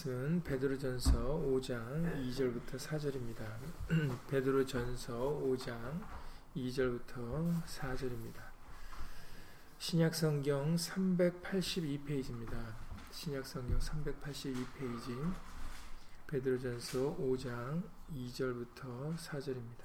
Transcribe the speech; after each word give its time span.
말씀은 0.00 0.42
베드로전서 0.44 1.12
5장 1.46 2.30
2절부터 2.30 2.78
4절입니다. 2.78 3.44
베드로전서 4.28 5.42
5장 5.44 6.00
2절부터 6.56 7.62
4절입니다. 7.66 8.40
신약성경 9.78 10.76
382페이지입니다. 10.76 12.74
신약성경 13.10 13.78
382페이지 13.78 15.34
베드로전서 16.28 17.16
5장 17.18 17.82
2절부터 18.14 19.16
4절입니다. 19.16 19.84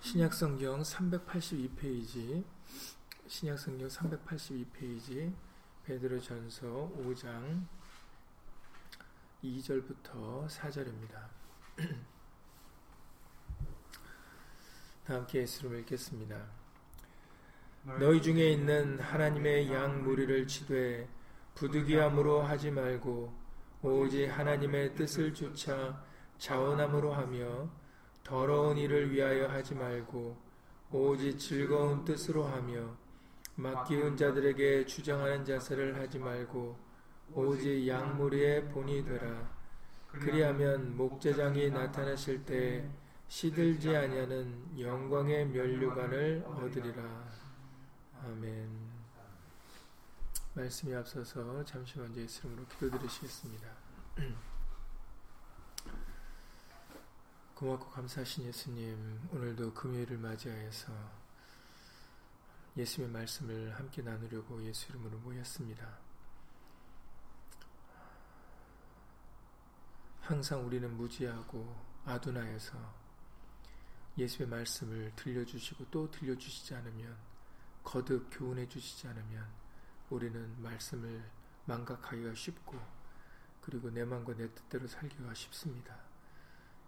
신약성경 0.00 0.82
382페이지 0.82 2.44
신약 3.30 3.58
성경 3.60 3.86
382페이지 3.86 5.32
베드로 5.84 6.20
전서 6.20 6.90
5장 6.98 7.64
2절부터 9.44 10.48
4절입니다. 10.48 11.28
다 15.06 15.14
함께 15.14 15.42
예수를 15.42 15.78
읽겠습니다. 15.78 16.44
너희 18.00 18.20
중에 18.20 18.50
있는 18.50 18.98
하나님의 18.98 19.72
양 19.72 20.02
무리를 20.02 20.48
치되 20.48 21.08
부득이함으로 21.54 22.42
하지 22.42 22.72
말고 22.72 23.32
오직 23.82 24.26
하나님의 24.26 24.96
뜻을 24.96 25.32
주차 25.32 26.04
자원함으로 26.38 27.14
하며 27.14 27.70
더러운 28.24 28.76
일을 28.76 29.12
위하여 29.12 29.46
하지 29.46 29.76
말고 29.76 30.36
오직 30.90 31.38
즐거운 31.38 32.04
뜻으로 32.04 32.44
하며 32.44 32.98
맡기운 33.60 34.16
자들에게 34.16 34.86
주장하는 34.86 35.44
자세를 35.44 36.00
하지 36.00 36.18
말고 36.18 36.78
오직 37.32 37.86
양무리의 37.86 38.70
본이 38.70 39.04
되라. 39.04 39.50
그리하면 40.08 40.96
목재장이 40.96 41.70
나타나실 41.70 42.44
때 42.44 42.90
시들지 43.28 43.94
아니하는 43.94 44.80
영광의 44.80 45.46
면류관을 45.48 46.44
얻으리라. 46.46 47.28
아멘. 48.24 48.90
말씀이 50.54 50.94
앞서서 50.94 51.64
잠시 51.64 51.98
먼저 51.98 52.20
예수님으로 52.20 52.66
기도드리시겠습니다. 52.66 53.68
고맙고 57.54 57.90
감사하신 57.90 58.46
예수님, 58.46 59.28
오늘도 59.32 59.74
금요일을 59.74 60.16
맞이하여서 60.18 61.19
예수님의 62.76 63.12
말씀을 63.12 63.76
함께 63.76 64.02
나누려고 64.02 64.62
예수 64.64 64.90
이름으로 64.90 65.18
모였습니다. 65.18 65.98
항상 70.20 70.64
우리는 70.64 70.96
무지하고 70.96 71.76
아둔하여서 72.04 72.78
예수의 74.16 74.48
말씀을 74.48 75.12
들려주시고 75.16 75.86
또 75.90 76.10
들려주시지 76.10 76.74
않으면 76.74 77.16
거듭 77.82 78.28
교훈해 78.30 78.68
주시지 78.68 79.08
않으면 79.08 79.48
우리는 80.10 80.62
말씀을 80.62 81.28
망각하기가 81.64 82.34
쉽고 82.34 82.78
그리고 83.60 83.90
내 83.90 84.04
마음과 84.04 84.34
내 84.34 84.52
뜻대로 84.54 84.86
살기가 84.86 85.34
쉽습니다. 85.34 85.96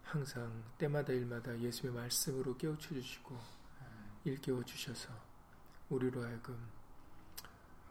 항상 0.03 0.63
때마다 0.79 1.13
일마다 1.13 1.59
예수의 1.59 1.93
말씀으로 1.93 2.57
깨우쳐 2.57 2.95
주시고 2.95 3.39
일깨워 4.25 4.65
주셔서 4.65 5.32
우리로 5.93 6.25
하여금 6.25 6.59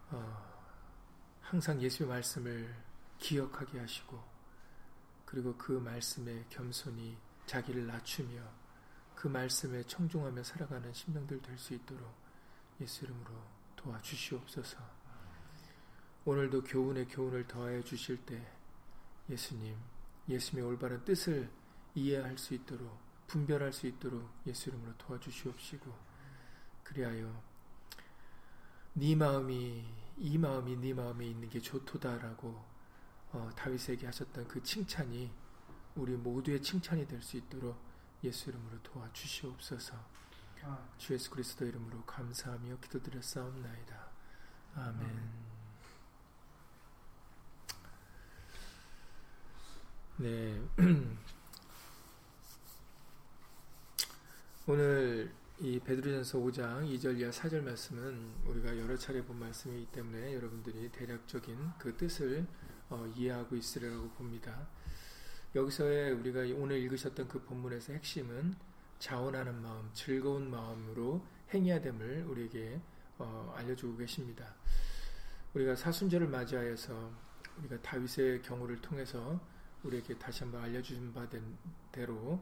어, 0.09 0.51
항상 1.41 1.81
예수의 1.81 2.09
말씀을 2.09 2.75
기억하게 3.19 3.79
하시고 3.79 4.21
그리고 5.25 5.55
그 5.55 5.73
말씀에 5.73 6.45
겸손히 6.49 7.17
자기를 7.45 7.85
낮추며 7.85 8.41
그 9.15 9.27
말씀에 9.27 9.83
청중하며 9.83 10.43
살아가는 10.43 10.91
심령들 10.91 11.41
될 11.41 11.57
수 11.57 11.73
있도록 11.75 12.11
예수 12.81 13.05
이름으로 13.05 13.31
도와주시옵소서. 13.75 14.77
오늘도 16.25 16.63
교훈에 16.63 17.05
교훈을 17.05 17.47
더하여 17.47 17.83
주실 17.83 18.25
때 18.25 18.51
예수님, 19.29 19.77
예수님의 20.27 20.67
올바른 20.69 21.03
뜻을 21.05 21.49
이해할 21.93 22.37
수 22.37 22.55
있도록 22.55 22.99
분별할 23.27 23.71
수 23.71 23.85
있도록 23.87 24.27
예수 24.47 24.69
이름으로 24.69 24.97
도와주시옵시고 24.97 25.93
그리하여 26.83 27.50
네 28.93 29.15
마음이 29.15 29.83
이 30.17 30.37
마음이 30.37 30.75
네 30.77 30.93
마음에 30.93 31.25
있는 31.25 31.49
게 31.49 31.59
좋도다라고 31.59 32.63
어, 33.31 33.49
다윗에게 33.55 34.05
하셨던 34.05 34.47
그 34.47 34.61
칭찬이 34.61 35.31
우리 35.95 36.13
모두의 36.13 36.61
칭찬이 36.61 37.07
될 37.07 37.21
수 37.21 37.37
있도록 37.37 37.77
예수 38.23 38.49
이름으로 38.49 38.81
도와주시옵소서. 38.83 39.95
아. 40.63 40.89
주 40.97 41.13
예수 41.13 41.29
그리스도 41.31 41.65
이름으로 41.65 42.03
감사하며 42.05 42.77
기도드렸사옵나이다. 42.81 44.11
아멘. 44.75 45.31
네. 50.17 50.61
오늘 54.67 55.33
이 55.63 55.79
베드로전서 55.79 56.39
5장 56.39 56.89
2절 56.91 57.19
이하 57.19 57.29
4절 57.29 57.61
말씀은 57.61 58.33
우리가 58.47 58.75
여러 58.79 58.97
차례 58.97 59.23
본 59.23 59.37
말씀이기 59.37 59.91
때문에 59.91 60.33
여러분들이 60.33 60.89
대략적인 60.91 61.55
그 61.77 61.95
뜻을 61.95 62.47
어, 62.89 63.05
이해하고 63.15 63.55
있으리라고 63.55 64.09
봅니다. 64.09 64.67
여기서의 65.53 66.13
우리가 66.13 66.39
오늘 66.55 66.79
읽으셨던 66.79 67.27
그 67.27 67.43
본문에서 67.43 67.93
핵심은 67.93 68.55
자원하는 68.97 69.61
마음, 69.61 69.87
즐거운 69.93 70.49
마음으로 70.49 71.23
행해야 71.53 71.79
됨을 71.79 72.23
우리에게 72.23 72.81
어, 73.19 73.53
알려주고 73.55 73.97
계십니다. 73.97 74.55
우리가 75.53 75.75
사순절을 75.75 76.27
맞이하여서 76.27 77.11
우리가 77.59 77.79
다윗의 77.83 78.41
경우를 78.41 78.81
통해서 78.81 79.39
우리에게 79.83 80.17
다시 80.17 80.43
한번 80.43 80.63
알려주신 80.63 81.13
바된 81.13 81.43
대로 81.91 82.41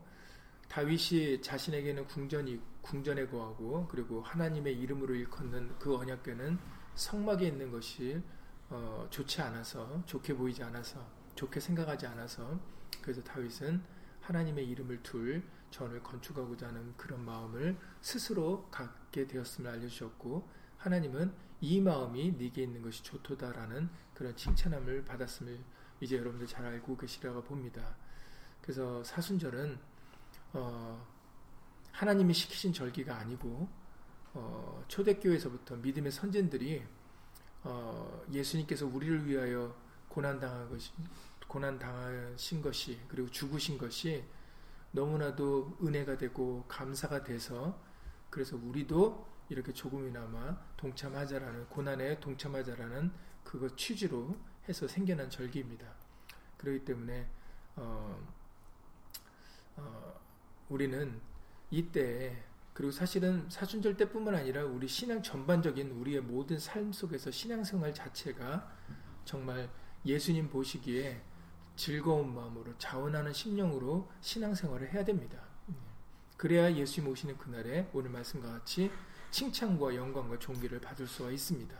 다윗이 0.69 1.41
자신에게는 1.41 2.05
궁전이 2.05 2.61
궁전에 2.81 3.27
거하고 3.27 3.87
그리고 3.89 4.21
하나님의 4.21 4.77
이름으로 4.79 5.15
일컫는 5.15 5.79
그 5.79 5.95
언약궤는 5.95 6.57
성막에 6.95 7.47
있는 7.47 7.71
것이 7.71 8.21
어, 8.69 9.07
좋지 9.09 9.41
않아서 9.41 10.03
좋게 10.05 10.35
보이지 10.35 10.63
않아서 10.63 11.05
좋게 11.35 11.59
생각하지 11.59 12.05
않아서 12.07 12.59
그래서 13.01 13.23
다윗은 13.23 13.81
하나님의 14.21 14.67
이름을 14.69 15.01
둘 15.01 15.43
전을 15.71 16.03
건축하고자 16.03 16.67
하는 16.67 16.93
그런 16.97 17.25
마음을 17.25 17.77
스스로 18.01 18.67
갖게 18.69 19.25
되었음을 19.27 19.69
알려주셨고 19.71 20.47
하나님은 20.77 21.33
이 21.61 21.81
마음이 21.81 22.33
네게 22.33 22.63
있는 22.63 22.81
것이 22.81 23.03
좋도다라는 23.03 23.89
그런 24.13 24.35
칭찬함을 24.35 25.05
받았음을 25.05 25.59
이제 26.01 26.17
여러분들 26.17 26.47
잘 26.47 26.65
알고 26.65 26.97
계시라고 26.97 27.43
봅니다. 27.43 27.95
그래서 28.61 29.03
사순절은 29.03 29.79
어, 30.53 31.05
하나님이 31.91 32.33
시키신 32.33 32.73
절기가 32.73 33.15
아니고 33.15 33.67
어, 34.33 34.83
초대교회에서부터 34.87 35.75
믿음의 35.77 36.11
선진들이 36.11 36.83
어, 37.63 38.23
예수님께서 38.31 38.85
우리를 38.85 39.27
위하여 39.27 39.75
고난 40.07 40.39
당한 40.39 40.69
것이 40.69 40.91
고난 41.47 41.77
당하신 41.79 42.61
것이 42.61 42.99
그리고 43.07 43.29
죽으신 43.29 43.77
것이 43.77 44.23
너무나도 44.91 45.77
은혜가 45.83 46.17
되고 46.17 46.63
감사가 46.67 47.23
돼서 47.23 47.79
그래서 48.29 48.55
우리도 48.55 49.27
이렇게 49.49 49.73
조금이나마 49.73 50.57
동참하자라는 50.77 51.69
고난에 51.69 52.19
동참하자라는 52.19 53.11
그것 53.43 53.75
취지로 53.77 54.37
해서 54.67 54.87
생겨난 54.87 55.29
절기입니다. 55.29 55.87
그렇기 56.57 56.85
때문에 56.85 57.27
어, 57.75 58.27
어, 59.77 60.19
우리는 60.69 61.19
이때 61.71 62.43
그리고 62.73 62.91
사실은 62.91 63.49
사순절 63.49 63.97
때뿐만 63.97 64.35
아니라 64.35 64.63
우리 64.63 64.87
신앙 64.87 65.21
전반적인 65.21 65.91
우리의 65.91 66.21
모든 66.21 66.57
삶 66.57 66.93
속에서 66.93 67.29
신앙생활 67.29 67.93
자체가 67.93 68.71
정말 69.25 69.69
예수님 70.05 70.49
보시기에 70.49 71.21
즐거운 71.75 72.33
마음으로 72.33 72.77
자원하는 72.77 73.33
심령으로 73.33 74.09
신앙생활을 74.21 74.93
해야 74.93 75.03
됩니다. 75.03 75.39
그래야 76.37 76.73
예수님 76.73 77.09
오시는 77.11 77.37
그날에 77.37 77.89
오늘 77.91 78.11
말씀과 78.11 78.49
같이 78.49 78.91
칭찬과 79.31 79.95
영광과 79.95 80.39
존귀를 80.39 80.79
받을 80.79 81.05
수가 81.05 81.31
있습니다. 81.31 81.75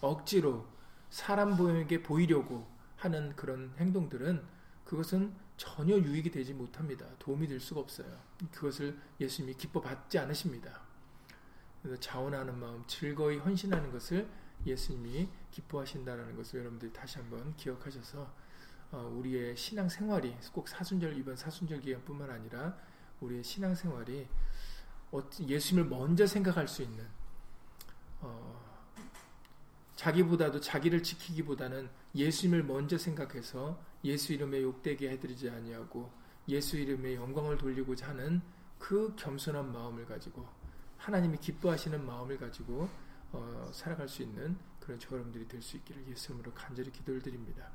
억지로 0.00 0.66
사람 1.10 1.56
보에게 1.56 2.02
보이려고 2.02 2.66
하는 2.96 3.34
그런 3.36 3.72
행동들은 3.78 4.44
그것은 4.84 5.32
전혀 5.58 5.96
유익이 5.96 6.30
되지 6.30 6.54
못합니다. 6.54 7.04
도움이 7.18 7.48
될 7.48 7.60
수가 7.60 7.80
없어요. 7.80 8.08
그것을 8.52 8.96
예수님이 9.20 9.54
기뻐 9.54 9.80
받지 9.80 10.18
않으십니다. 10.18 10.80
자원하는 12.00 12.58
마음, 12.58 12.86
즐거이 12.86 13.38
헌신하는 13.38 13.90
것을 13.90 14.28
예수님이 14.64 15.28
기뻐하신다는 15.50 16.36
것을 16.36 16.60
여러분들이 16.60 16.92
다시 16.92 17.18
한번 17.18 17.54
기억하셔서 17.56 18.32
어, 18.90 19.14
우리의 19.18 19.56
신앙 19.56 19.88
생활이 19.88 20.34
꼭 20.52 20.68
사순절 20.68 21.16
이번 21.18 21.36
사순절 21.36 21.80
기간뿐만 21.80 22.30
아니라 22.30 22.76
우리의 23.20 23.44
신앙 23.44 23.74
생활이 23.74 24.26
예수님을 25.40 25.88
먼저 25.88 26.26
생각할 26.26 26.68
수 26.68 26.82
있는 26.82 27.06
어, 28.20 28.67
자기보다도 29.98 30.60
자기를 30.60 31.02
지키기보다는 31.02 31.88
예수님을 32.14 32.62
먼저 32.62 32.96
생각해서 32.96 33.82
예수 34.04 34.32
이름에 34.32 34.62
욕되게 34.62 35.10
해드리지 35.10 35.50
아니하고 35.50 36.08
예수 36.48 36.76
이름에 36.76 37.16
영광을 37.16 37.58
돌리고자 37.58 38.10
하는 38.10 38.40
그 38.78 39.12
겸손한 39.16 39.72
마음을 39.72 40.06
가지고 40.06 40.46
하나님이 40.98 41.38
기뻐하시는 41.38 42.06
마음을 42.06 42.38
가지고 42.38 42.88
어, 43.32 43.70
살아갈 43.72 44.08
수 44.08 44.22
있는 44.22 44.56
그런 44.78 45.00
저 45.00 45.16
여러분들이 45.16 45.48
될 45.48 45.60
수 45.60 45.76
있기를 45.78 46.06
예수 46.08 46.30
이름으로 46.30 46.52
간절히 46.54 46.92
기도를 46.92 47.20
드립니다. 47.20 47.68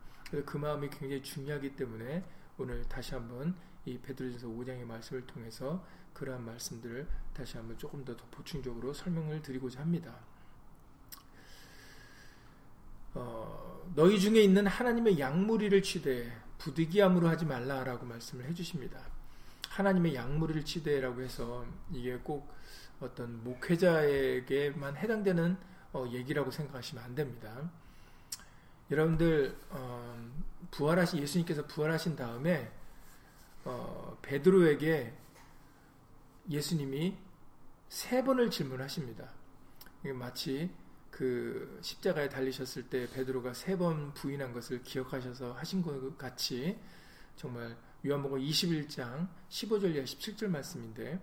그 0.46 0.58
마음이 0.58 0.90
굉장히 0.90 1.22
중요하기 1.22 1.76
때문에 1.76 2.24
오늘 2.58 2.88
다시 2.88 3.14
한번 3.14 3.54
이 3.86 4.00
베드로전서 4.00 4.48
5장의 4.48 4.86
말씀을 4.86 5.28
통해서 5.28 5.86
그러한 6.14 6.46
말씀들을 6.46 7.06
다시 7.34 7.58
한번 7.58 7.78
조금 7.78 8.06
더 8.06 8.16
보충적으로 8.32 8.94
설명을 8.94 9.42
드리고자 9.42 9.82
합니다. 9.82 10.16
어, 13.16 13.92
너희 13.96 14.20
중에 14.20 14.42
있는 14.42 14.68
하나님의 14.68 15.20
양무리를 15.20 15.82
치되 15.84 16.32
부득이함으로 16.58 17.28
하지 17.28 17.46
말라라고 17.46 18.06
말씀을 18.06 18.46
해주십니다. 18.46 19.00
하나님의 19.70 20.16
양무리를 20.16 20.64
치되라고 20.66 21.22
해서 21.22 21.66
이게 21.92 22.16
꼭 22.18 22.54
어떤 23.00 23.44
목회자에게만 23.44 24.96
해당되는 24.98 25.58
어, 25.94 26.06
얘기라고 26.12 26.52
생각하시면 26.52 27.04
안 27.04 27.16
됩니다. 27.16 27.70
여러분들 28.90 29.56
어, 29.70 30.32
부활하신 30.72 31.20
예수님께서 31.20 31.66
부활하신 31.68 32.16
다음에 32.16 32.72
어, 33.66 34.18
베드로에게 34.22 35.14
예수님이 36.50 37.18
세 37.90 38.24
번을 38.24 38.50
질문하십니다. 38.50 39.30
마치 40.16 40.70
그 41.14 41.78
십자가에 41.82 42.28
달리셨을 42.28 42.90
때 42.90 43.08
베드로가 43.12 43.54
세 43.54 43.78
번 43.78 44.14
부인한 44.14 44.52
것을 44.52 44.82
기억하셔서 44.82 45.54
하신 45.54 45.84
것 45.84 46.18
같이 46.18 46.78
정말 47.36 47.78
요한복음 48.06 48.40
21장 48.40 49.28
15절 49.50 49.96
이하 49.96 50.04
17절 50.04 50.48
말씀인데 50.48 51.22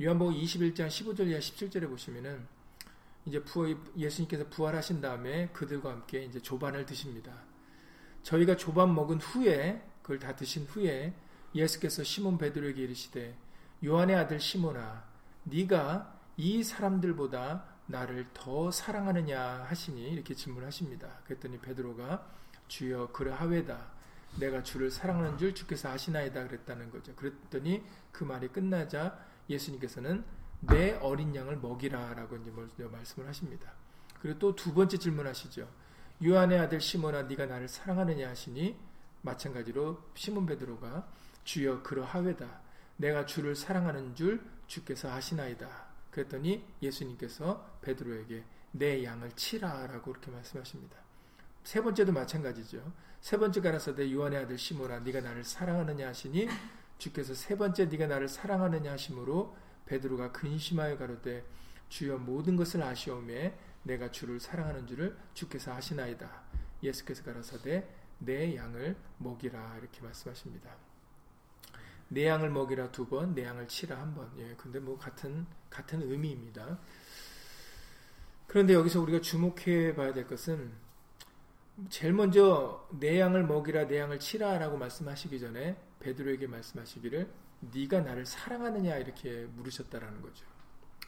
요한복음 0.00 0.34
21장 0.34 0.88
15절 0.88 1.28
이하 1.28 1.38
17절에 1.40 1.88
보시면은 1.88 2.46
이제 3.26 3.42
부어, 3.42 3.66
예수님께서 3.96 4.48
부활하신 4.48 5.02
다음에 5.02 5.48
그들과 5.48 5.90
함께 5.90 6.24
이제 6.24 6.40
조반을 6.40 6.86
드십니다. 6.86 7.32
저희가 8.22 8.56
조반 8.56 8.94
먹은 8.94 9.18
후에 9.18 9.82
그걸 10.00 10.18
다 10.18 10.34
드신 10.34 10.64
후에 10.64 11.12
예수께서 11.54 12.02
시몬 12.02 12.38
베드로에게 12.38 12.82
이르시되 12.82 13.36
요한의 13.84 14.16
아들 14.16 14.40
시몬아 14.40 15.04
네가 15.44 16.18
이 16.38 16.62
사람들보다 16.62 17.77
나를 17.88 18.26
더 18.34 18.70
사랑하느냐 18.70 19.64
하시니 19.68 20.10
이렇게 20.10 20.34
질문하십니다. 20.34 21.08
그랬더니 21.24 21.58
베드로가 21.58 22.24
주여 22.68 23.12
그러하외다 23.12 23.98
내가 24.38 24.62
주를 24.62 24.90
사랑하는 24.90 25.38
줄 25.38 25.54
주께서 25.54 25.90
아시나이다 25.90 26.46
그랬다는 26.46 26.90
거죠. 26.90 27.14
그랬더니 27.16 27.82
그 28.12 28.24
말이 28.24 28.48
끝나자 28.48 29.18
예수님께서는 29.48 30.22
내 30.60 30.92
어린 31.00 31.34
양을 31.34 31.56
먹이라라고 31.56 32.36
이제 32.36 32.84
말씀을 32.84 33.26
하십니다. 33.26 33.72
그리고 34.20 34.38
또 34.38 34.54
두 34.54 34.74
번째 34.74 34.98
질문하시죠. 34.98 35.68
요한의 36.24 36.58
아들 36.58 36.80
시몬아 36.80 37.22
네가 37.22 37.46
나를 37.46 37.68
사랑하느냐 37.68 38.28
하시니 38.28 38.76
마찬가지로 39.22 40.02
시몬 40.14 40.46
베드로가 40.46 41.08
주여 41.44 41.82
그러하외다 41.82 42.60
내가 42.96 43.24
주를 43.24 43.56
사랑하는 43.56 44.14
줄 44.14 44.42
주께서 44.66 45.10
아시나이다. 45.10 45.87
그랬더니 46.18 46.64
예수님께서 46.82 47.78
베드로에게 47.82 48.42
내 48.72 49.04
양을 49.04 49.32
치라라고 49.32 50.12
그렇게 50.12 50.30
말씀하십니다. 50.30 50.96
세 51.62 51.80
번째도 51.80 52.12
마찬가지죠. 52.12 52.92
세 53.20 53.36
번째 53.36 53.60
가라사대 53.60 54.12
요한의 54.12 54.40
아들 54.40 54.58
시모라 54.58 55.00
네가 55.00 55.20
나를 55.20 55.44
사랑하느냐 55.44 56.08
하시니 56.08 56.48
주께서 56.98 57.34
세 57.34 57.56
번째 57.56 57.86
네가 57.86 58.06
나를 58.06 58.28
사랑하느냐 58.28 58.92
하심으로 58.92 59.56
베드로가 59.86 60.32
근심하여 60.32 60.98
가로되 60.98 61.44
주여 61.88 62.18
모든 62.18 62.56
것을 62.56 62.82
아시오매 62.82 63.56
내가 63.84 64.10
주를 64.10 64.40
사랑하는 64.40 64.86
줄을 64.86 65.16
주께서 65.34 65.72
아시나이다. 65.72 66.42
예수께서 66.82 67.22
가라사대 67.22 67.88
내 68.18 68.56
양을 68.56 68.96
먹이라 69.18 69.78
이렇게 69.78 70.02
말씀하십니다. 70.02 70.87
내 72.08 72.26
양을 72.26 72.50
먹이라 72.50 72.90
두 72.90 73.06
번, 73.06 73.34
내 73.34 73.44
양을 73.44 73.68
치라 73.68 73.98
한 74.00 74.14
번. 74.14 74.30
예, 74.38 74.54
근데 74.56 74.78
뭐 74.80 74.98
같은 74.98 75.46
같은 75.70 76.02
의미입니다. 76.02 76.78
그런데 78.46 78.74
여기서 78.74 79.00
우리가 79.00 79.20
주목해 79.20 79.94
봐야 79.94 80.12
될 80.12 80.26
것은 80.26 80.72
제일 81.90 82.12
먼저 82.12 82.88
내 82.98 83.20
양을 83.20 83.44
먹이라 83.44 83.86
내 83.86 83.98
양을 83.98 84.18
치라라고 84.18 84.78
말씀하시기 84.78 85.38
전에 85.38 85.76
베드로에게 86.00 86.46
말씀하시기를 86.46 87.30
네가 87.72 88.00
나를 88.00 88.24
사랑하느냐 88.24 88.96
이렇게 88.96 89.46
물으셨다라는 89.54 90.22
거죠. 90.22 90.46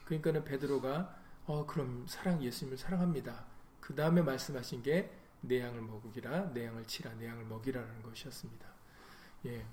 그러니까는 0.05 0.45
베드로가 0.45 1.17
어 1.47 1.67
그럼 1.67 2.05
사랑 2.09 2.43
예수님을 2.43 2.77
사랑합니다. 2.77 3.47
그 3.81 3.95
다음에 3.95 4.23
말씀하신 4.23 4.83
게 4.83 5.21
내 5.43 5.61
양을 5.61 5.81
먹이라 5.81 6.53
내 6.53 6.67
양을 6.67 6.85
치라 6.87 7.13
내 7.15 7.27
양을 7.27 7.45
먹이라라는 7.45 8.03
것이었습니다. 8.03 8.69
예, 9.47 9.65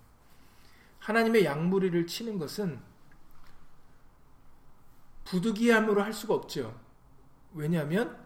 하나님의 1.00 1.46
양무리를 1.46 2.08
치는 2.08 2.38
것은 2.38 2.80
부득이함으로 5.26 6.02
할 6.02 6.14
수가 6.14 6.34
없죠. 6.34 6.80
왜냐하면 7.54 8.26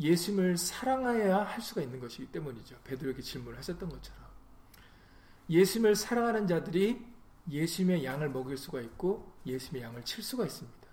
예수님을 0.00 0.56
사랑하여야 0.56 1.44
할 1.44 1.60
수가 1.60 1.82
있는 1.82 2.00
것이기 2.00 2.26
때문이죠. 2.32 2.76
베드로에게 2.84 3.22
질문을 3.22 3.58
하셨던 3.58 3.88
것처럼. 3.88 4.24
예수님을 5.48 5.94
사랑하는 5.94 6.46
자들이 6.46 7.04
예수님의 7.50 8.04
양을 8.04 8.30
먹일 8.30 8.56
수가 8.56 8.80
있고 8.80 9.34
예수님의 9.46 9.82
양을 9.82 10.04
칠 10.04 10.24
수가 10.24 10.46
있습니다. 10.46 10.88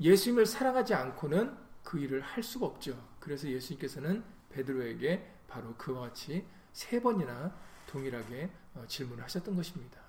예수님을 0.00 0.46
사랑하지 0.46 0.94
않고는 0.94 1.56
그 1.82 1.98
일을 1.98 2.20
할 2.20 2.42
수가 2.42 2.66
없죠. 2.66 2.96
그래서 3.20 3.48
예수님께서는 3.48 4.24
베드로에게 4.50 5.32
바로 5.48 5.74
그와 5.76 6.08
같이 6.08 6.46
세 6.72 7.00
번이나 7.00 7.54
동일하게 7.86 8.50
어, 8.74 8.84
질문을 8.86 9.22
하셨던 9.24 9.54
것입니다. 9.54 10.03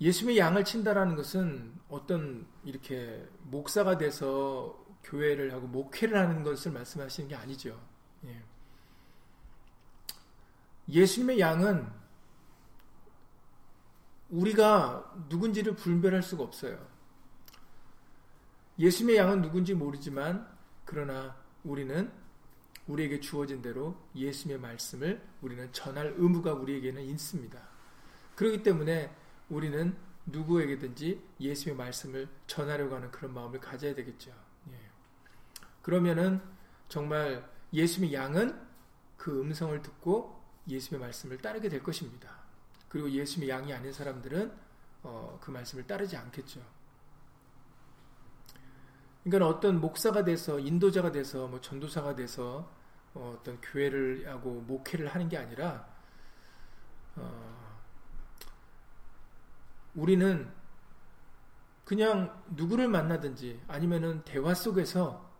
예수님의 0.00 0.38
양을 0.38 0.64
친다라는 0.64 1.14
것은 1.16 1.72
어떤 1.88 2.46
이렇게 2.64 3.26
목사가 3.42 3.96
돼서 3.96 4.84
교회를 5.04 5.52
하고 5.52 5.66
목회를 5.66 6.18
하는 6.18 6.42
것을 6.42 6.72
말씀하시는 6.72 7.28
게 7.28 7.34
아니죠. 7.34 7.80
예. 8.24 8.42
예수님의 10.88 11.38
양은 11.40 11.86
우리가 14.30 15.26
누군지를 15.28 15.76
분별할 15.76 16.22
수가 16.22 16.42
없어요. 16.42 16.86
예수님의 18.78 19.16
양은 19.16 19.42
누군지 19.42 19.74
모르지만 19.74 20.48
그러나 20.84 21.36
우리는 21.62 22.10
우리에게 22.86 23.20
주어진 23.20 23.62
대로 23.62 23.96
예수님의 24.14 24.60
말씀을 24.60 25.22
우리는 25.40 25.72
전할 25.72 26.14
의무가 26.16 26.52
우리에게는 26.54 27.02
있습니다. 27.02 27.58
그렇기 28.34 28.62
때문에 28.62 29.14
우리는 29.48 29.96
누구에게든지 30.26 31.22
예수의 31.40 31.76
말씀을 31.76 32.28
전하려고 32.46 32.94
하는 32.96 33.10
그런 33.10 33.34
마음을 33.34 33.60
가져야 33.60 33.94
되겠죠. 33.94 34.30
예. 34.70 34.78
그러면은 35.82 36.40
정말 36.88 37.48
예수의 37.72 38.14
양은 38.14 38.58
그 39.16 39.40
음성을 39.40 39.80
듣고 39.82 40.42
예수의 40.68 41.00
말씀을 41.00 41.38
따르게 41.38 41.68
될 41.68 41.82
것입니다. 41.82 42.44
그리고 42.88 43.10
예수의 43.10 43.48
양이 43.48 43.72
아닌 43.72 43.92
사람들은 43.92 44.52
어, 45.02 45.38
그 45.40 45.50
말씀을 45.50 45.86
따르지 45.86 46.16
않겠죠. 46.16 46.60
그러니까 49.24 49.48
어떤 49.48 49.80
목사가 49.80 50.24
돼서 50.24 50.58
인도자가 50.58 51.10
돼서 51.10 51.48
뭐 51.48 51.60
전도사가 51.60 52.14
돼서 52.14 52.70
어, 53.14 53.38
떤 53.42 53.60
교회를 53.60 54.28
하고 54.28 54.60
목회를 54.62 55.08
하는 55.08 55.28
게 55.28 55.38
아니라 55.38 55.86
어, 57.16 57.53
우리는 59.94 60.50
그냥 61.84 62.42
누구를 62.56 62.88
만나든지 62.88 63.60
아니면은 63.68 64.22
대화 64.24 64.54
속에서 64.54 65.30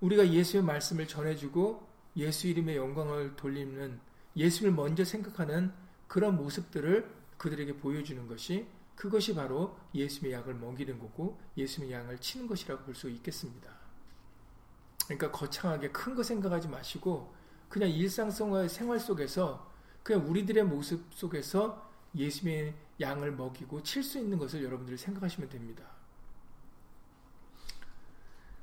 우리가 0.00 0.28
예수의 0.28 0.62
말씀을 0.64 1.06
전해주고 1.06 1.88
예수 2.16 2.48
이름의 2.48 2.76
영광을 2.76 3.36
돌리는 3.36 4.00
예수를 4.36 4.72
먼저 4.72 5.04
생각하는 5.04 5.72
그런 6.08 6.36
모습들을 6.36 7.08
그들에게 7.38 7.76
보여주는 7.76 8.26
것이 8.26 8.66
그것이 8.96 9.34
바로 9.34 9.76
예수님의 9.94 10.38
양을 10.40 10.54
먹이는 10.54 10.98
거고 10.98 11.40
예수님의 11.56 11.96
양을 11.96 12.18
치는 12.18 12.46
것이라고 12.46 12.84
볼 12.84 12.94
수 12.94 13.08
있겠습니다. 13.08 13.70
그러니까 15.06 15.30
거창하게 15.30 15.90
큰 15.90 16.14
거 16.14 16.22
생각하지 16.22 16.68
마시고 16.68 17.34
그냥 17.68 17.88
일상생활 17.88 18.68
생활 18.68 19.00
속에서 19.00 19.70
그냥 20.02 20.28
우리들의 20.28 20.64
모습 20.64 21.06
속에서 21.14 21.90
예수님의 22.14 22.74
양을 23.00 23.32
먹이고 23.32 23.82
칠 23.82 24.02
수 24.02 24.18
있는 24.18 24.38
것을 24.38 24.62
여러분들이 24.62 24.96
생각하시면 24.96 25.48
됩니다. 25.48 25.84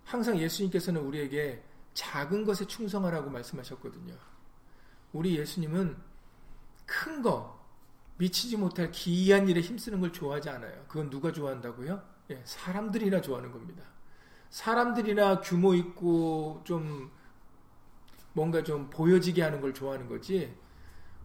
항상 0.06 0.38
예수님께서는 0.38 1.02
우리에게 1.02 1.64
작은 1.94 2.46
것에 2.46 2.66
충성하라고 2.66 3.30
말씀하셨거든요. 3.30 4.16
우리 5.14 5.38
예수님은 5.38 5.98
큰 6.86 7.22
거, 7.22 7.60
미치지 8.18 8.58
못할 8.58 8.92
기이한 8.92 9.48
일에 9.48 9.62
힘쓰는 9.62 10.00
걸 10.00 10.12
좋아하지 10.12 10.50
않아요. 10.50 10.86
그건 10.88 11.10
누가 11.10 11.32
좋아한다고요? 11.32 12.02
예, 12.32 12.42
사람들이나 12.44 13.22
좋아하는 13.22 13.52
겁니다. 13.52 13.84
사람들이나 14.50 15.42
규모 15.42 15.74
있고 15.76 16.62
좀 16.64 17.12
뭔가 18.34 18.64
좀 18.64 18.90
보여지게 18.90 19.42
하는 19.42 19.62
걸 19.62 19.74
좋아하는 19.74 20.08
거지. 20.08 20.56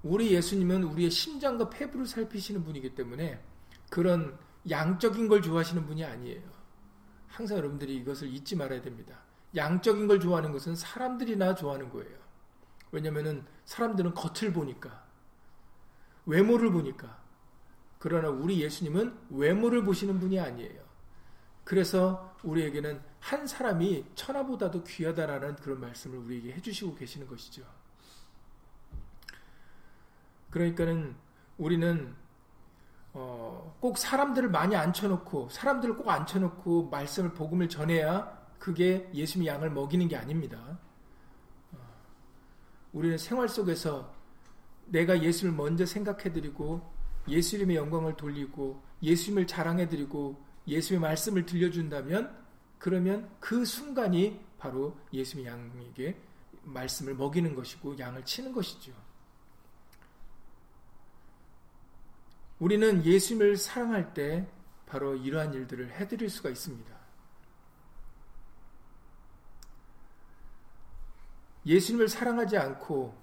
우리 0.04 0.32
예수님은 0.32 0.84
우리의 0.84 1.10
심장과 1.10 1.70
폐부를 1.70 2.06
살피시는 2.06 2.62
분이기 2.62 2.94
때문에 2.94 3.42
그런 3.88 4.38
양적인 4.68 5.28
걸 5.28 5.40
좋아하시는 5.40 5.86
분이 5.86 6.04
아니에요. 6.04 6.42
항상 7.26 7.56
여러분들이 7.56 7.96
이것을 7.96 8.28
잊지 8.28 8.54
말아야 8.54 8.82
됩니다. 8.82 9.18
양적인 9.56 10.06
걸 10.06 10.20
좋아하는 10.20 10.52
것은 10.52 10.76
사람들이나 10.76 11.54
좋아하는 11.54 11.88
거예요. 11.88 12.18
왜냐면은 12.92 13.44
사람들은 13.64 14.14
겉을 14.14 14.52
보니까 14.52 15.04
외모를 16.26 16.70
보니까 16.70 17.22
그러나 17.98 18.28
우리 18.28 18.60
예수님은 18.60 19.18
외모를 19.30 19.84
보시는 19.84 20.20
분이 20.20 20.38
아니에요. 20.38 20.84
그래서 21.64 22.36
우리에게는 22.42 23.00
한 23.20 23.46
사람이 23.46 24.04
천하보다도 24.14 24.84
귀하다라는 24.84 25.56
그런 25.56 25.80
말씀을 25.80 26.18
우리에게 26.18 26.52
해주시고 26.52 26.94
계시는 26.94 27.26
것이죠. 27.26 27.64
그러니까는 30.54 31.16
우리는 31.58 32.14
어, 33.12 33.76
꼭 33.80 33.98
사람들을 33.98 34.50
많이 34.50 34.76
앉혀놓고 34.76 35.48
사람들을 35.48 35.96
꼭 35.96 36.08
앉혀놓고 36.08 36.90
말씀을 36.90 37.32
복음을 37.32 37.68
전해야 37.68 38.40
그게 38.60 39.10
예수님의 39.12 39.52
양을 39.52 39.70
먹이는 39.70 40.06
게 40.06 40.16
아닙니다. 40.16 40.78
어, 41.72 41.78
우리는 42.92 43.18
생활 43.18 43.48
속에서 43.48 44.14
내가 44.86 45.20
예수를 45.20 45.52
먼저 45.52 45.84
생각해드리고 45.84 46.88
예수님의 47.26 47.74
영광을 47.74 48.16
돌리고 48.16 48.80
예수님을 49.02 49.48
자랑해드리고 49.48 50.40
예수의 50.68 51.00
말씀을 51.00 51.46
들려준다면 51.46 52.44
그러면 52.78 53.28
그 53.40 53.64
순간이 53.64 54.40
바로 54.56 54.96
예수의 55.12 55.46
양에게 55.46 56.16
말씀을 56.62 57.16
먹이는 57.16 57.56
것이고 57.56 57.98
양을 57.98 58.24
치는 58.24 58.52
것이죠. 58.52 59.03
우리는 62.64 63.04
예수님을 63.04 63.58
사랑할 63.58 64.14
때 64.14 64.48
바로 64.86 65.14
이러한 65.14 65.52
일들을 65.52 66.00
해드릴 66.00 66.30
수가 66.30 66.48
있습니다. 66.48 66.94
예수님을 71.66 72.08
사랑하지 72.08 72.56
않고 72.56 73.22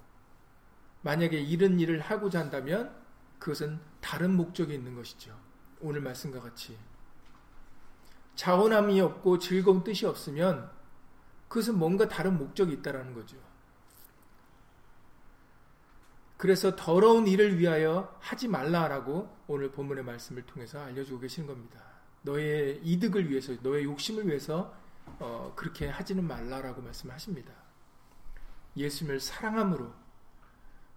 만약에 1.02 1.40
이런 1.40 1.80
일을 1.80 2.02
하고자 2.02 2.40
한다면 2.40 2.96
그것은 3.40 3.80
다른 4.00 4.36
목적이 4.36 4.76
있는 4.76 4.94
것이죠. 4.94 5.36
오늘 5.80 6.02
말씀과 6.02 6.40
같이. 6.40 6.78
자원함이 8.36 9.02
없고 9.02 9.40
즐거운 9.40 9.84
뜻이 9.84 10.06
없으면 10.06 10.70
그것은 11.48 11.80
뭔가 11.80 12.08
다른 12.08 12.38
목적이 12.38 12.74
있다라는 12.74 13.16
거죠. 13.16 13.38
그래서 16.42 16.76
더러운 16.76 17.28
일을 17.28 17.60
위하여 17.60 18.18
하지 18.20 18.48
말라라고 18.48 19.30
오늘 19.46 19.72
본문의 19.72 20.04
말씀을 20.04 20.44
통해서 20.48 20.82
알려주고 20.82 21.20
계시는 21.20 21.48
겁니다. 21.48 21.80
너의 22.24 22.82
이득을 22.82 23.30
위해서, 23.30 23.54
너의 23.62 23.84
욕심을 23.84 24.26
위해서 24.26 24.76
어, 25.20 25.54
그렇게 25.56 25.88
하지는 25.88 26.28
말라라고 26.28 26.82
말씀하십니다. 26.82 27.54
예수님을 28.76 29.20
사랑함으로 29.20 29.94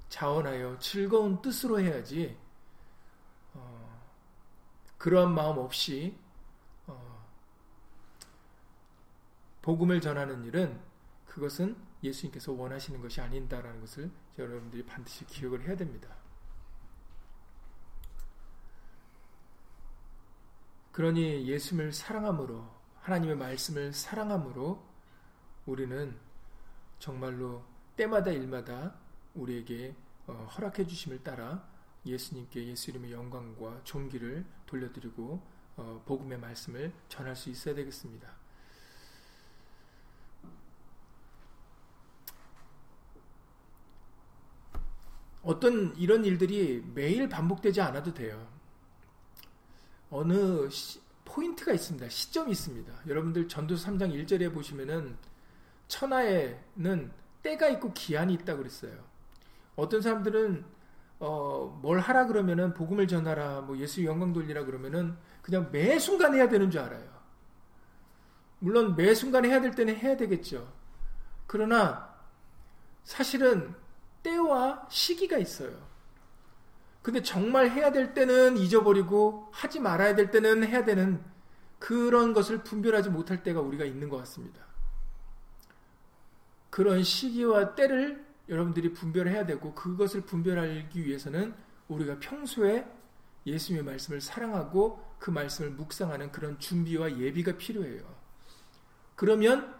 자원하여 0.09 0.79
즐거운 0.79 1.43
뜻으로 1.43 1.79
해야지 1.79 2.39
어, 3.53 4.03
그러한 4.97 5.35
마음 5.35 5.59
없이 5.59 6.17
복음을 9.61 10.01
전하는 10.01 10.43
일은 10.47 10.81
그것은 11.27 11.77
예수님께서 12.03 12.53
원하시는 12.53 13.03
것이 13.03 13.21
아닌다라는 13.21 13.83
것을 13.83 14.11
여러분들이 14.39 14.85
반드시 14.85 15.25
기억을 15.27 15.63
해야 15.63 15.77
됩니다. 15.77 16.09
그러니 20.93 21.47
예수님을 21.49 21.93
사랑함으로 21.93 22.65
하나님의 23.01 23.37
말씀을 23.37 23.93
사랑함으로 23.93 24.83
우리는 25.67 26.17
정말로 26.99 27.65
때마다 27.97 28.31
일마다 28.31 28.95
우리에게 29.35 29.95
어, 30.27 30.33
허락해 30.57 30.87
주심을 30.87 31.23
따라 31.23 31.69
예수님께 32.07 32.67
예수 32.69 32.91
이름의 32.91 33.13
영광과 33.13 33.83
존귀를 33.85 34.45
돌려드리고 34.67 35.43
어, 35.77 36.03
복음의 36.07 36.39
말씀을 36.39 36.93
전할 37.09 37.35
수 37.35 37.51
있어야 37.51 37.75
되겠습니다. 37.75 38.44
어떤 45.45 45.95
이런 45.97 46.25
일들이 46.25 46.83
매일 46.95 47.29
반복되지 47.29 47.81
않아도 47.81 48.15
돼요. 48.15 48.49
어느 50.11 50.69
시, 50.71 51.01
포인트가 51.25 51.73
있습니다. 51.73 52.09
시점이 52.09 52.53
있습니다. 52.53 52.93
여러분들 53.07 53.49
전도서 53.49 53.91
3장 53.91 54.13
1절에 54.13 54.53
보시면은 54.53 55.17
천하에는 55.89 57.13
때가 57.43 57.69
있고 57.71 57.93
기한이 57.93 58.35
있다 58.35 58.57
그랬어요. 58.57 58.93
어떤 59.77 60.01
사람들은 60.01 60.65
어, 61.21 61.79
뭘 61.83 62.01
하라 62.01 62.27
그러면은 62.27 62.75
복음을 62.75 63.07
전하라, 63.07 63.63
뭐 63.63 63.77
예수 63.79 64.05
영광 64.05 64.33
돌리라 64.33 64.65
그러면은 64.65 65.17
그냥 65.43 65.71
매 65.71 65.99
순간 65.99 66.35
해야 66.35 66.49
되는 66.49 66.71
줄 66.71 66.81
알아요. 66.81 67.15
물론 68.59 68.97
매 68.97 69.15
순간 69.15 69.45
해야 69.45 69.61
될 69.61 69.75
때는 69.75 69.97
해야 69.97 70.17
되겠죠. 70.17 70.73
그러나 71.47 72.15
사실은 73.05 73.75
때와 74.25 74.89
시기가 74.91 75.39
있어요. 75.39 75.95
근데 77.03 77.23
정말 77.23 77.71
해야 77.71 77.93
될 77.93 78.15
때는 78.15 78.57
잊어버리고 78.57 79.49
하지 79.53 79.79
말아야 79.79 80.17
될 80.17 80.31
때는 80.31 80.65
해야 80.65 80.85
되는 80.85 81.23
그런 81.79 82.33
것을 82.33 82.65
분별하지 82.65 83.11
못할 83.11 83.43
때가 83.43 83.61
우리가 83.61 83.85
있는 83.85 84.09
것 84.09 84.17
같습니다. 84.17 84.65
그런 86.71 87.03
시기와 87.03 87.75
때를 87.75 88.25
여러분들이 88.49 88.93
분별해야 88.93 89.47
되고 89.47 89.75
그것을 89.75 90.23
분별하기 90.23 91.05
위해서는 91.05 91.55
우리가 91.89 92.19
평소에 92.19 92.87
예수님의 93.47 93.85
말씀을 93.85 94.21
사랑하고 94.21 95.17
그 95.19 95.31
말씀을 95.31 95.71
묵상하는 95.73 96.33
그런 96.33 96.59
준비와 96.59 97.19
예비가 97.19 97.57
필요해요. 97.57 98.03
그러면 99.15 99.75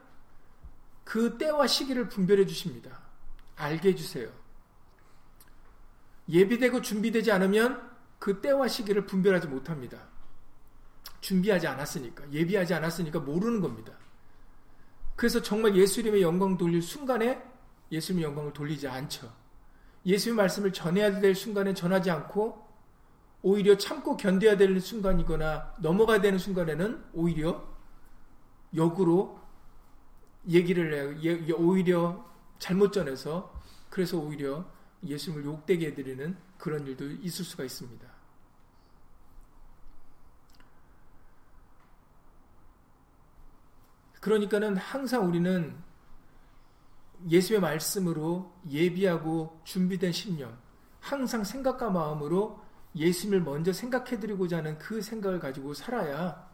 그 1.05 1.39
때와 1.39 1.67
시기를 1.67 2.09
분별해 2.09 2.47
주십니다. 2.47 3.04
알게 3.57 3.91
해주세요. 3.91 4.29
예비되고 6.29 6.83
준비되지 6.83 7.33
않으면 7.33 7.91
그 8.19 8.41
때와 8.41 8.69
시기를 8.69 9.07
분별하지 9.07 9.49
못합니다. 9.49 9.99
준비하지 11.21 11.67
않았으니까, 11.67 12.31
예비하지 12.33 12.75
않았으니까 12.75 13.21
모르는 13.21 13.61
겁니다. 13.61 13.93
그래서 15.17 15.41
정말 15.41 15.77
예수 15.77 16.03
님의 16.03 16.23
영광 16.23 16.57
돌릴 16.57 16.83
순간에 16.83 17.43
예수님의 17.93 18.25
영광을 18.25 18.53
돌리지 18.53 18.89
않죠. 18.89 19.33
예수의 20.07 20.35
말씀을 20.35 20.73
전해야 20.73 21.21
될 21.21 21.35
순간에 21.35 21.73
전하지 21.73 22.11
않고 22.11 22.65
오히려 23.43 23.77
참고 23.77 24.17
견뎌야 24.17 24.57
되는 24.57 24.81
순간이거나 24.81 25.77
넘어가야 25.79 26.21
되는 26.21 26.39
순간에는 26.39 27.05
오히려 27.13 27.63
역으로 28.75 29.39
얘기를 30.49 31.21
해요. 31.23 31.57
오히려 31.57 32.25
잘못 32.65 32.95
전해서 32.95 33.53
그래서 33.91 34.17
오히려 34.17 34.65
예수님을 35.05 35.45
욕되게 35.45 35.89
해드리는 35.89 36.35
그런 36.57 36.87
일도 36.87 37.05
있을 37.05 37.45
수가 37.45 37.63
있습니다. 37.63 38.09
그러니까는 44.19 44.79
항상 44.79 45.29
우리는 45.29 45.77
예수의 47.29 47.61
말씀으로 47.61 48.55
예비하고 48.71 49.61
준비된 49.65 50.13
신념, 50.13 50.59
항상 51.01 51.45
생각과 51.45 51.91
마음으로 51.91 52.65
예수님을 52.97 53.43
먼저 53.43 53.75
생각해드리고자 53.75 54.57
하는 54.59 54.79
그 54.79 55.03
생각을 55.03 55.39
가지고 55.39 55.75
살아야 55.75 56.51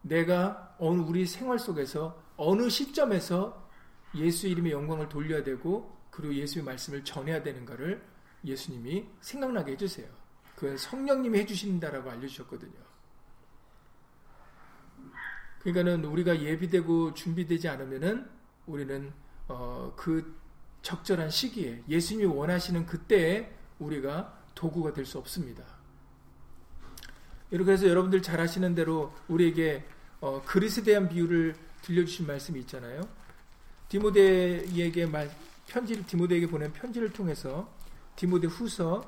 내가 0.00 0.74
어느 0.78 1.02
우리 1.02 1.26
생활 1.26 1.58
속에서 1.58 2.18
어느 2.38 2.70
시점에서 2.70 3.63
예수 4.16 4.46
이름의 4.48 4.72
영광을 4.72 5.08
돌려야 5.08 5.42
되고 5.42 5.94
그리고 6.10 6.34
예수의 6.34 6.64
말씀을 6.64 7.04
전해야 7.04 7.42
되는가를 7.42 8.02
예수님이 8.44 9.06
생각나게 9.20 9.72
해주세요. 9.72 10.08
그건 10.54 10.76
성령님이 10.76 11.40
해주신다라고 11.40 12.10
알려주셨거든요. 12.10 12.84
그러니까는 15.60 16.04
우리가 16.04 16.40
예비되고 16.40 17.14
준비되지 17.14 17.68
않으면은 17.68 18.28
우리는 18.66 19.12
어, 19.48 19.92
그 19.96 20.38
적절한 20.82 21.30
시기에 21.30 21.82
예수님이 21.88 22.26
원하시는 22.26 22.86
그때에 22.86 23.52
우리가 23.78 24.38
도구가 24.54 24.92
될 24.92 25.04
수 25.06 25.18
없습니다. 25.18 25.64
그래서 27.50 27.88
여러분들 27.88 28.22
잘 28.22 28.40
아시는 28.40 28.74
대로 28.74 29.12
우리에게 29.28 29.86
어, 30.20 30.42
그리스에 30.44 30.84
대한 30.84 31.08
비유를 31.08 31.54
들려주신 31.82 32.26
말씀이 32.26 32.60
있잖아요. 32.60 33.02
디모데에게 33.94 35.06
말, 35.06 35.30
편지를 35.68 36.04
디모데에게 36.04 36.48
보낸 36.48 36.72
편지를 36.72 37.12
통해서 37.12 37.72
디모데 38.16 38.48
후서 38.48 39.04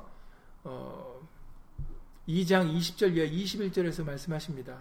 어, 0.62 1.28
2장 2.28 2.72
20절 2.72 3.16
이하 3.16 3.26
21절에서 3.26 4.04
말씀하십니다. 4.04 4.78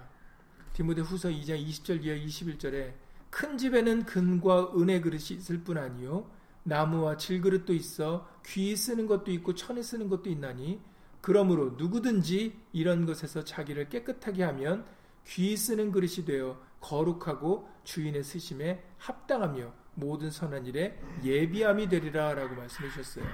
디모데 0.74 1.02
후서 1.02 1.30
2장 1.30 1.60
20절 1.68 2.04
이하 2.04 2.16
21절에 2.24 2.94
큰 3.32 3.58
집에는 3.58 4.06
금과 4.06 4.74
은의 4.78 5.02
그릇이 5.02 5.40
있을 5.40 5.64
뿐 5.64 5.80
아니요 5.80 6.30
나무와 6.62 7.18
질그릇도 7.18 7.74
있어 7.74 8.30
귀 8.46 8.76
쓰는 8.76 9.08
것도 9.08 9.32
있고 9.32 9.56
천에 9.56 9.82
쓰는 9.82 10.08
것도 10.08 10.30
있나니 10.30 10.82
그러므로 11.22 11.72
누구든지 11.78 12.56
이런 12.74 13.08
것에서 13.08 13.44
자기를 13.44 13.90
깨끗하게 13.90 14.44
하면 14.44 14.86
귀 15.26 15.58
쓰는 15.58 15.92
그릇이 15.92 16.26
되어 16.26 16.62
거룩하고 16.80 17.68
주인의 17.84 18.24
쓰심에 18.24 18.84
합당하며 19.00 19.85
모든 19.96 20.30
선한 20.30 20.66
일에 20.68 21.00
예비함이 21.24 21.90
되리라라고 21.90 22.56
말씀해 22.56 22.90
주셨어요. 22.90 23.26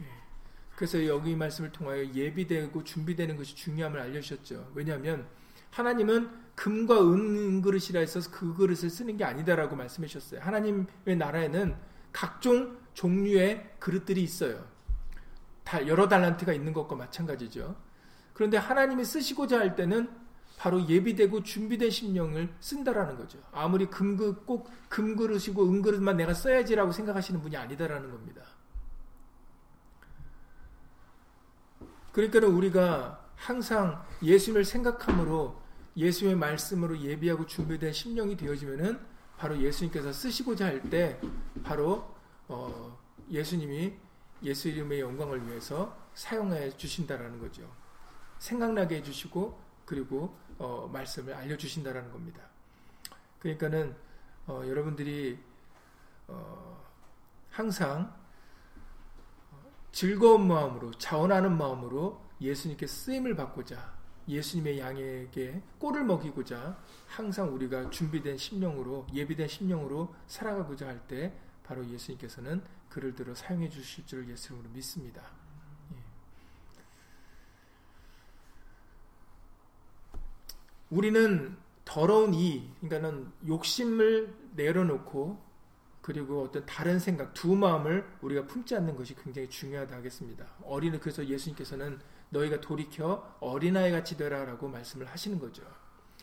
예. 0.00 0.06
그래서 0.76 1.04
여기 1.06 1.34
말씀을 1.34 1.72
통하여 1.72 2.04
예비되고 2.04 2.84
준비되는 2.84 3.36
것이 3.36 3.54
중요함을 3.56 4.00
알려주셨죠. 4.00 4.72
왜냐하면 4.74 5.26
하나님은 5.70 6.30
금과 6.54 7.00
은 7.00 7.62
그릇이라 7.62 8.00
해서 8.00 8.20
그 8.30 8.54
그릇을 8.54 8.90
쓰는 8.90 9.16
게 9.16 9.24
아니다라고 9.24 9.74
말씀해 9.74 10.06
주셨어요. 10.06 10.40
하나님의 10.42 11.16
나라에는 11.16 11.74
각종 12.12 12.78
종류의 12.92 13.76
그릇들이 13.78 14.22
있어요. 14.22 14.66
다 15.64 15.86
여러 15.86 16.08
달란트가 16.08 16.52
있는 16.52 16.72
것과 16.74 16.94
마찬가지죠. 16.94 17.74
그런데 18.34 18.58
하나님이 18.58 19.04
쓰시고자 19.04 19.58
할 19.58 19.74
때는 19.74 20.10
바로 20.62 20.88
예비되고 20.88 21.42
준비된 21.42 21.90
심령을 21.90 22.54
쓴다라는 22.60 23.16
거죠. 23.16 23.36
아무리 23.50 23.86
금그 23.86 24.44
꼭 24.44 24.70
금그릇이고 24.90 25.68
은그릇만 25.68 26.16
내가 26.16 26.34
써야지라고 26.34 26.92
생각하시는 26.92 27.42
분이 27.42 27.56
아니다라는 27.56 28.12
겁니다. 28.12 28.42
그러니까 32.12 32.46
우리가 32.46 33.26
항상 33.34 34.06
예수님을 34.22 34.64
생각함으로 34.64 35.60
예수의 35.96 36.36
말씀으로 36.36 36.96
예비하고 36.96 37.44
준비된 37.46 37.92
심령이 37.92 38.36
되어지면은 38.36 39.00
바로 39.38 39.58
예수님께서 39.60 40.12
쓰시고자 40.12 40.66
할 40.66 40.82
때 40.88 41.20
바로 41.64 42.14
어 42.46 42.96
예수님이 43.28 43.94
예수 44.44 44.68
이름의 44.68 45.00
영광을 45.00 45.44
위해서 45.44 45.98
사용해 46.14 46.76
주신다라는 46.76 47.40
거죠. 47.40 47.68
생각나게 48.38 48.98
해주시고 48.98 49.60
그리고 49.84 50.40
어 50.58 50.88
말씀을 50.92 51.34
알려주신다라는 51.34 52.10
겁니다. 52.12 52.42
그러니까는 53.38 53.94
어 54.46 54.62
여러분들이 54.66 55.38
어 56.28 56.82
항상 57.50 58.14
즐거운 59.92 60.46
마음으로 60.48 60.92
자원하는 60.92 61.56
마음으로 61.56 62.22
예수님께 62.40 62.86
쓰임을 62.86 63.36
받고자 63.36 63.92
예수님의 64.28 64.78
양에게 64.78 65.62
꼴을 65.78 66.04
먹이고자 66.04 66.78
항상 67.08 67.52
우리가 67.54 67.90
준비된 67.90 68.36
심령으로 68.38 69.06
예비된 69.12 69.48
심령으로 69.48 70.14
살아가고자 70.26 70.86
할 70.86 71.00
때 71.08 71.36
바로 71.64 71.86
예수님께서는 71.86 72.62
그를 72.88 73.14
들어 73.14 73.34
사용해 73.34 73.68
주실 73.68 74.06
줄 74.06 74.28
예수님으로 74.28 74.70
믿습니다. 74.70 75.22
우리는 80.92 81.56
더러운 81.86 82.34
이, 82.34 82.70
그러니까는 82.80 83.32
욕심을 83.46 84.34
내려놓고 84.54 85.42
그리고 86.02 86.42
어떤 86.42 86.66
다른 86.66 86.98
생각, 86.98 87.32
두 87.32 87.54
마음을 87.56 88.06
우리가 88.20 88.46
품지 88.46 88.76
않는 88.76 88.94
것이 88.96 89.14
굉장히 89.14 89.48
중요하다 89.48 89.96
하겠습니다. 89.96 90.44
어린이 90.64 91.00
그래서 91.00 91.24
예수님께서는 91.26 91.98
너희가 92.28 92.60
돌이켜 92.60 93.36
어린아이 93.40 93.90
같이 93.90 94.18
되라라고 94.18 94.68
말씀을 94.68 95.06
하시는 95.06 95.38
거죠. 95.38 95.62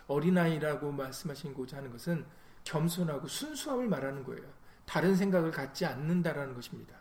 어린아이라고 0.05 0.91
말씀하신 0.91 1.55
고자 1.55 1.77
하는 1.77 1.91
것은 1.91 2.25
겸손하고 2.63 3.27
순수함을 3.27 3.87
말하는 3.87 4.23
거예요. 4.23 4.43
다른 4.85 5.15
생각을 5.15 5.49
갖지 5.49 5.85
않는다라는 5.85 6.53
것입니다. 6.53 6.95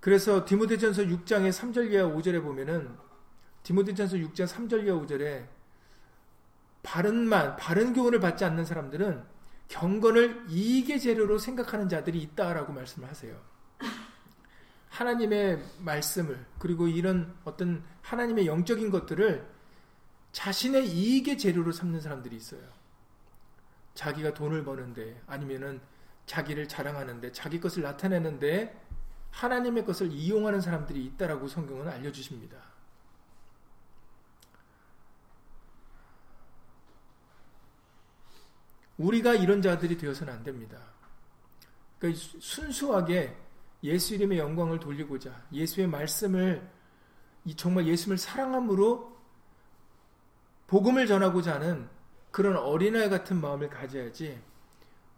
그래서 0.00 0.44
디모데전서 0.44 1.04
6장의 1.04 1.50
3절 1.50 1.92
이하 1.92 2.04
5절에 2.04 2.42
보면은 2.42 3.11
디모데전서 3.62 4.16
6장 4.16 4.46
3절 4.46 4.86
이하 4.86 4.96
5절에 4.96 5.46
바른만 6.82 7.56
바른 7.56 7.92
교훈을 7.92 8.20
받지 8.20 8.44
않는 8.44 8.64
사람들은 8.64 9.24
경건을 9.68 10.46
이익의 10.48 11.00
재료로 11.00 11.38
생각하는 11.38 11.88
자들이 11.88 12.20
있다라고 12.20 12.72
말씀을 12.72 13.08
하세요. 13.08 13.40
하나님의 14.90 15.62
말씀을 15.78 16.44
그리고 16.58 16.86
이런 16.86 17.34
어떤 17.44 17.82
하나님의 18.02 18.46
영적인 18.46 18.90
것들을 18.90 19.46
자신의 20.32 20.88
이익의 20.88 21.38
재료로 21.38 21.72
삼는 21.72 22.00
사람들이 22.00 22.36
있어요. 22.36 22.60
자기가 23.94 24.34
돈을 24.34 24.64
버는데 24.64 25.22
아니면은 25.26 25.80
자기를 26.26 26.68
자랑하는데 26.68 27.32
자기 27.32 27.60
것을 27.60 27.82
나타내는데 27.82 28.80
하나님의 29.30 29.84
것을 29.84 30.10
이용하는 30.12 30.60
사람들이 30.60 31.04
있다라고 31.06 31.48
성경은 31.48 31.88
알려주십니다. 31.88 32.71
우리가 38.98 39.34
이런 39.34 39.62
자들이 39.62 39.96
되어서는 39.96 40.32
안 40.32 40.42
됩니다. 40.42 40.78
그러니까 41.98 42.22
순수하게 42.40 43.36
예수 43.84 44.14
이름의 44.14 44.38
영광을 44.38 44.78
돌리고자 44.78 45.46
예수의 45.52 45.88
말씀을 45.88 46.70
정말 47.56 47.86
예수를 47.86 48.18
사랑함으로 48.18 49.12
복음을 50.66 51.06
전하고자 51.06 51.54
하는 51.54 51.88
그런 52.30 52.56
어린아이 52.56 53.10
같은 53.10 53.40
마음을 53.40 53.68
가져야지 53.68 54.40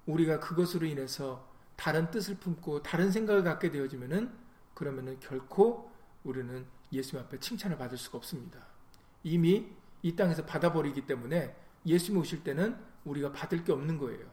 우리가 0.07 0.41
그것으로 0.41 0.87
인해서 0.87 1.49
다른 1.77 2.11
뜻을 2.11 2.37
품고 2.37 2.83
다른 2.83 3.11
생각을 3.11 3.43
갖게 3.43 3.71
되어지면은 3.71 4.33
그러면은 4.75 5.19
결코 5.21 5.91
우리는 6.25 6.67
예수님 6.93 7.25
앞에 7.25 7.39
칭찬을 7.39 7.77
받을 7.77 7.99
수가 7.99 8.19
없습니다. 8.19 8.61
이미 9.23 9.69
이 10.03 10.15
땅에서 10.15 10.45
받아버리기 10.45 11.07
때문에 11.07 11.55
예수님 11.87 12.21
오실 12.21 12.43
때는 12.45 12.77
우리가 13.05 13.33
받을 13.33 13.65
게 13.65 13.73
없는 13.73 13.99
거예요. 13.99 14.27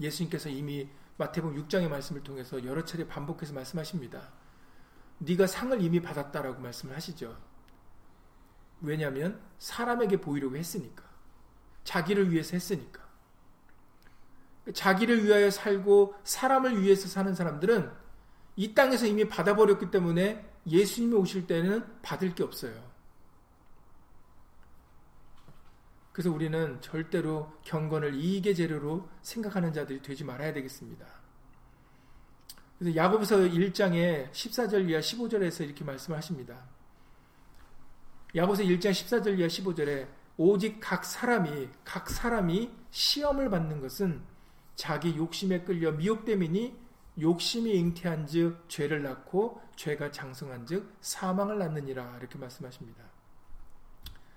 예수님께서 0.00 0.48
이미 0.48 0.88
마태복음 1.16 1.62
6장의 1.64 1.88
말씀을 1.88 2.22
통해서 2.22 2.64
여러 2.64 2.84
차례 2.84 3.06
반복해서 3.06 3.54
말씀하십니다. 3.54 4.30
네가 5.18 5.46
상을 5.46 5.80
이미 5.80 6.00
받았다라고 6.00 6.60
말씀을 6.60 6.94
하시죠. 6.96 7.36
왜냐하면 8.80 9.40
사람에게 9.58 10.20
보이려고 10.20 10.56
했으니까. 10.56 11.04
자기를 11.84 12.30
위해서 12.30 12.52
했으니까. 12.54 13.02
자기를 14.72 15.24
위하여 15.24 15.50
살고 15.50 16.14
사람을 16.24 16.82
위해서 16.82 17.06
사는 17.06 17.34
사람들은 17.34 17.90
이 18.56 18.74
땅에서 18.74 19.06
이미 19.06 19.28
받아버렸기 19.28 19.90
때문에 19.90 20.50
예수님이 20.66 21.14
오실 21.14 21.46
때는 21.46 21.84
받을 22.02 22.34
게 22.34 22.42
없어요. 22.42 22.93
그래서 26.14 26.30
우리는 26.30 26.80
절대로 26.80 27.52
경건을 27.64 28.14
이익의 28.14 28.54
재료로 28.54 29.08
생각하는 29.20 29.72
자들이 29.72 30.00
되지 30.00 30.22
말아야 30.22 30.52
되겠습니다. 30.52 31.04
그래서 32.78 32.96
야고보서 32.96 33.38
1장에 33.38 34.30
14절 34.30 34.88
이하 34.88 35.00
15절에서 35.00 35.64
이렇게 35.64 35.84
말씀하십니다. 35.84 36.56
야고보서 38.36 38.62
1장 38.62 38.92
14절 38.92 39.40
이하 39.40 39.48
15절에 39.48 40.06
오직 40.36 40.78
각 40.78 41.04
사람이 41.04 41.68
각 41.82 42.08
사람이 42.08 42.70
시험을 42.92 43.50
받는 43.50 43.80
것은 43.80 44.22
자기 44.76 45.16
욕심에 45.16 45.62
끌려 45.62 45.90
미혹됨이니 45.90 46.78
욕심이 47.22 47.74
잉태한즉 47.74 48.68
죄를 48.68 49.02
낳고 49.02 49.60
죄가 49.74 50.12
장성한즉 50.12 50.96
사망을 51.00 51.58
낳느니라 51.58 52.18
이렇게 52.20 52.38
말씀하십니다. 52.38 53.02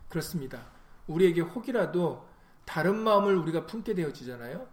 그렇습니다. 0.10 0.77
우리에게 1.08 1.42
혹이라도 1.42 2.28
다른 2.66 2.98
마음을 2.98 3.36
우리가 3.38 3.66
품게 3.66 3.94
되어지잖아요. 3.94 4.68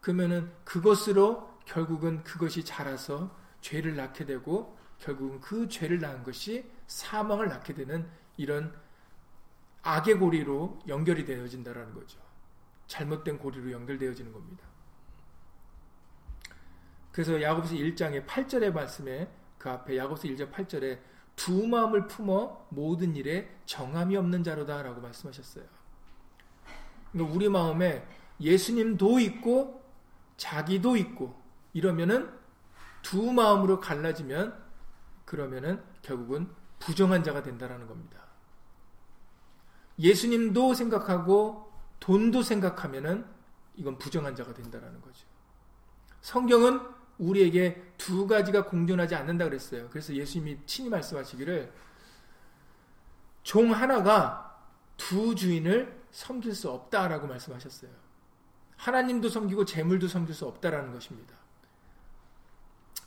그러면은 0.00 0.50
그것으로 0.64 1.58
결국은 1.64 2.22
그것이 2.24 2.64
자라서 2.64 3.36
죄를 3.60 3.96
낳게 3.96 4.26
되고 4.26 4.78
결국은 4.98 5.40
그 5.40 5.68
죄를 5.68 6.00
낳은 6.00 6.22
것이 6.22 6.70
사망을 6.86 7.48
낳게 7.48 7.74
되는 7.74 8.08
이런 8.36 8.74
악의 9.82 10.18
고리로 10.18 10.80
연결이 10.86 11.24
되어진다라는 11.24 11.94
거죠. 11.94 12.20
잘못된 12.86 13.38
고리로 13.38 13.72
연결되어지는 13.72 14.32
겁니다. 14.32 14.64
그래서 17.10 17.40
야고보서 17.40 17.74
1장의 17.74 18.26
8절의 18.26 18.72
말씀에 18.72 19.28
그 19.58 19.70
앞에 19.70 19.96
야고보서 19.96 20.28
1장 20.28 20.50
8절에 20.50 20.98
두 21.36 21.66
마음을 21.66 22.06
품어 22.06 22.66
모든 22.70 23.16
일에 23.16 23.54
정함이 23.66 24.16
없는 24.16 24.44
자로다라고 24.44 25.00
말씀하셨어요. 25.00 25.64
그러니까 27.12 27.34
우리 27.34 27.48
마음에 27.48 28.06
예수님도 28.40 29.20
있고 29.20 29.82
자기도 30.36 30.96
있고 30.96 31.40
이러면은 31.72 32.30
두 33.02 33.32
마음으로 33.32 33.80
갈라지면 33.80 34.60
그러면은 35.24 35.82
결국은 36.02 36.50
부정한 36.78 37.22
자가 37.22 37.42
된다라는 37.42 37.86
겁니다. 37.86 38.22
예수님도 39.98 40.74
생각하고 40.74 41.72
돈도 42.00 42.42
생각하면은 42.42 43.24
이건 43.76 43.98
부정한 43.98 44.34
자가 44.34 44.52
된다라는 44.54 45.00
거죠. 45.00 45.26
성경은 46.20 46.80
우리에게 47.22 47.80
두 47.96 48.26
가지가 48.26 48.66
공존하지 48.66 49.14
않는다 49.14 49.44
그랬어요. 49.44 49.88
그래서 49.90 50.12
예수님이 50.14 50.58
친히 50.66 50.90
말씀하시기를 50.90 51.72
종 53.42 53.72
하나가 53.72 54.60
두 54.96 55.34
주인을 55.34 56.02
섬길 56.10 56.54
수 56.54 56.70
없다라고 56.70 57.26
말씀하셨어요. 57.26 57.90
하나님도 58.76 59.28
섬기고 59.28 59.64
재물도 59.64 60.08
섬길 60.08 60.34
수 60.34 60.46
없다라는 60.46 60.92
것입니다. 60.92 61.36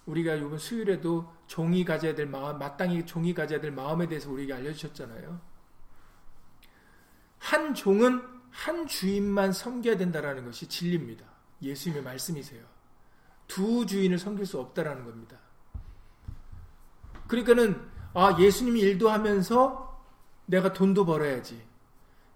우리가 0.06 0.36
이번 0.36 0.58
수요일에도 0.58 1.34
종이 1.48 1.84
가져야 1.84 2.16
될 2.16 2.28
마음, 2.28 2.58
마땅히 2.58 3.06
종이 3.06 3.34
가져야 3.34 3.60
될 3.60 3.72
마음에 3.72 4.08
대해서 4.08 4.32
우리에게 4.32 4.54
알려주셨잖아요. 4.54 5.42
한 7.40 7.74
종은 7.74 8.22
한 8.52 8.88
주인만 8.88 9.52
섬겨야 9.52 9.98
된다라는 9.98 10.46
것이 10.46 10.68
진리입니다. 10.68 11.26
예수님의 11.62 12.04
말씀이세요. 12.04 12.75
두 13.48 13.86
주인을 13.86 14.18
섬길 14.18 14.46
수 14.46 14.60
없다라는 14.60 15.06
겁니다. 15.06 15.38
그러니까는 17.28 17.82
아 18.14 18.38
예수님이 18.40 18.80
일도 18.82 19.10
하면서 19.10 20.04
내가 20.46 20.74
돈도 20.74 21.06
벌어야지. 21.06 21.62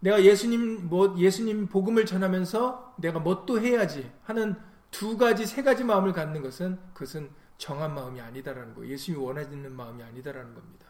내가 0.01 0.23
예수님 0.23 0.87
뭐 0.87 1.15
예수님 1.17 1.67
복음을 1.67 2.05
전하면서 2.05 2.95
내가 2.97 3.19
뭣도 3.19 3.59
해야지 3.59 4.11
하는 4.23 4.55
두 4.91 5.17
가지 5.17 5.45
세 5.45 5.61
가지 5.61 5.83
마음을 5.83 6.13
갖는 6.13 6.41
것은 6.41 6.79
그것은 6.93 7.29
정한 7.57 7.93
마음이 7.93 8.19
아니다라는 8.21 8.73
거. 8.73 8.85
예수님이 8.85 9.23
원하는 9.23 9.75
마음이 9.75 10.01
아니다라는 10.03 10.53
겁니다. 10.53 10.87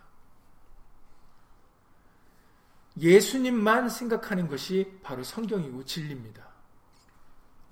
예수님만 2.97 3.89
생각하는 3.89 4.47
것이 4.47 4.99
바로 5.01 5.23
성경이고 5.23 5.85
진리입니다. 5.85 6.47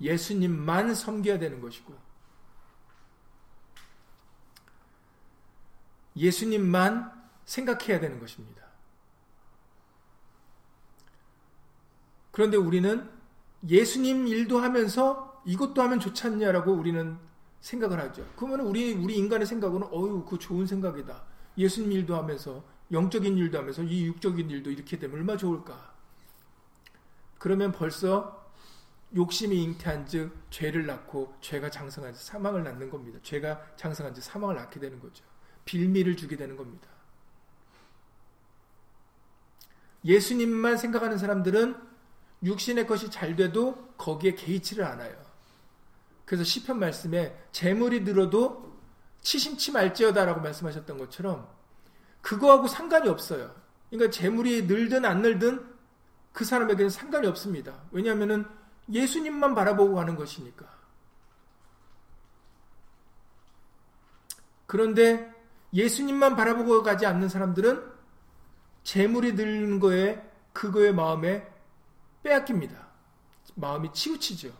예수님만 0.00 0.94
섬겨야 0.94 1.38
되는 1.38 1.60
것이고 1.60 1.94
예수님만 6.18 7.12
생각해야 7.44 8.00
되는 8.00 8.18
것입니다. 8.20 8.62
그런데 12.30 12.56
우리는 12.56 13.08
예수님 13.68 14.28
일도 14.28 14.58
하면서 14.58 15.42
이것도 15.44 15.82
하면 15.82 15.98
좋지 15.98 16.26
않냐라고 16.26 16.72
우리는 16.72 17.18
생각을 17.60 17.98
하죠. 18.00 18.24
그러면 18.36 18.60
우리 18.60 18.92
우리 18.92 19.16
인간의 19.16 19.46
생각은 19.46 19.82
어유 19.84 20.24
그 20.28 20.38
좋은 20.38 20.66
생각이다. 20.66 21.22
예수님 21.56 21.90
일도 21.92 22.14
하면서 22.16 22.62
영적인 22.92 23.36
일도 23.36 23.58
하면서 23.58 23.82
이 23.82 24.06
육적인 24.06 24.48
일도 24.50 24.70
이렇게 24.70 24.98
되면 24.98 25.18
얼마나 25.18 25.36
좋을까? 25.36 25.94
그러면 27.38 27.72
벌써 27.72 28.46
욕심이 29.14 29.62
잉태한즉 29.62 30.46
죄를 30.50 30.86
낳고 30.86 31.34
죄가 31.40 31.70
장성한즉 31.70 32.22
사망을 32.22 32.62
낳는 32.62 32.90
겁니다. 32.90 33.18
죄가 33.22 33.74
장성한즉 33.76 34.22
사망을 34.22 34.54
낳게 34.56 34.80
되는 34.80 35.00
거죠. 35.00 35.24
빌미를 35.68 36.16
주게 36.16 36.34
되는 36.34 36.56
겁니다. 36.56 36.88
예수님만 40.02 40.78
생각하는 40.78 41.18
사람들은 41.18 41.76
육신의 42.42 42.86
것이 42.86 43.10
잘 43.10 43.36
돼도 43.36 43.92
거기에 43.98 44.34
개의치를 44.34 44.82
않아요. 44.84 45.14
그래서 46.24 46.42
시편 46.42 46.78
말씀에 46.78 47.38
재물이 47.52 48.00
늘어도 48.00 48.78
치심치 49.20 49.72
말지어다라고 49.72 50.40
말씀하셨던 50.40 50.96
것처럼 50.96 51.46
그거하고 52.22 52.66
상관이 52.66 53.06
없어요. 53.08 53.54
그러니까 53.90 54.10
재물이 54.10 54.62
늘든 54.62 55.04
안 55.04 55.20
늘든 55.20 55.68
그 56.32 56.46
사람에게는 56.46 56.88
상관이 56.88 57.26
없습니다. 57.26 57.82
왜냐하면 57.90 58.48
예수님만 58.90 59.54
바라보고 59.54 59.96
가는 59.96 60.16
것이니까. 60.16 60.66
그런데 64.66 65.37
예수님만 65.72 66.36
바라보고 66.36 66.82
가지 66.82 67.06
않는 67.06 67.28
사람들은 67.28 67.92
재물이 68.84 69.34
늘는 69.34 69.80
거에 69.80 70.22
그거의 70.52 70.94
마음에 70.94 71.46
빼앗깁니다. 72.22 72.88
마음이 73.54 73.92
치우치죠. 73.92 74.52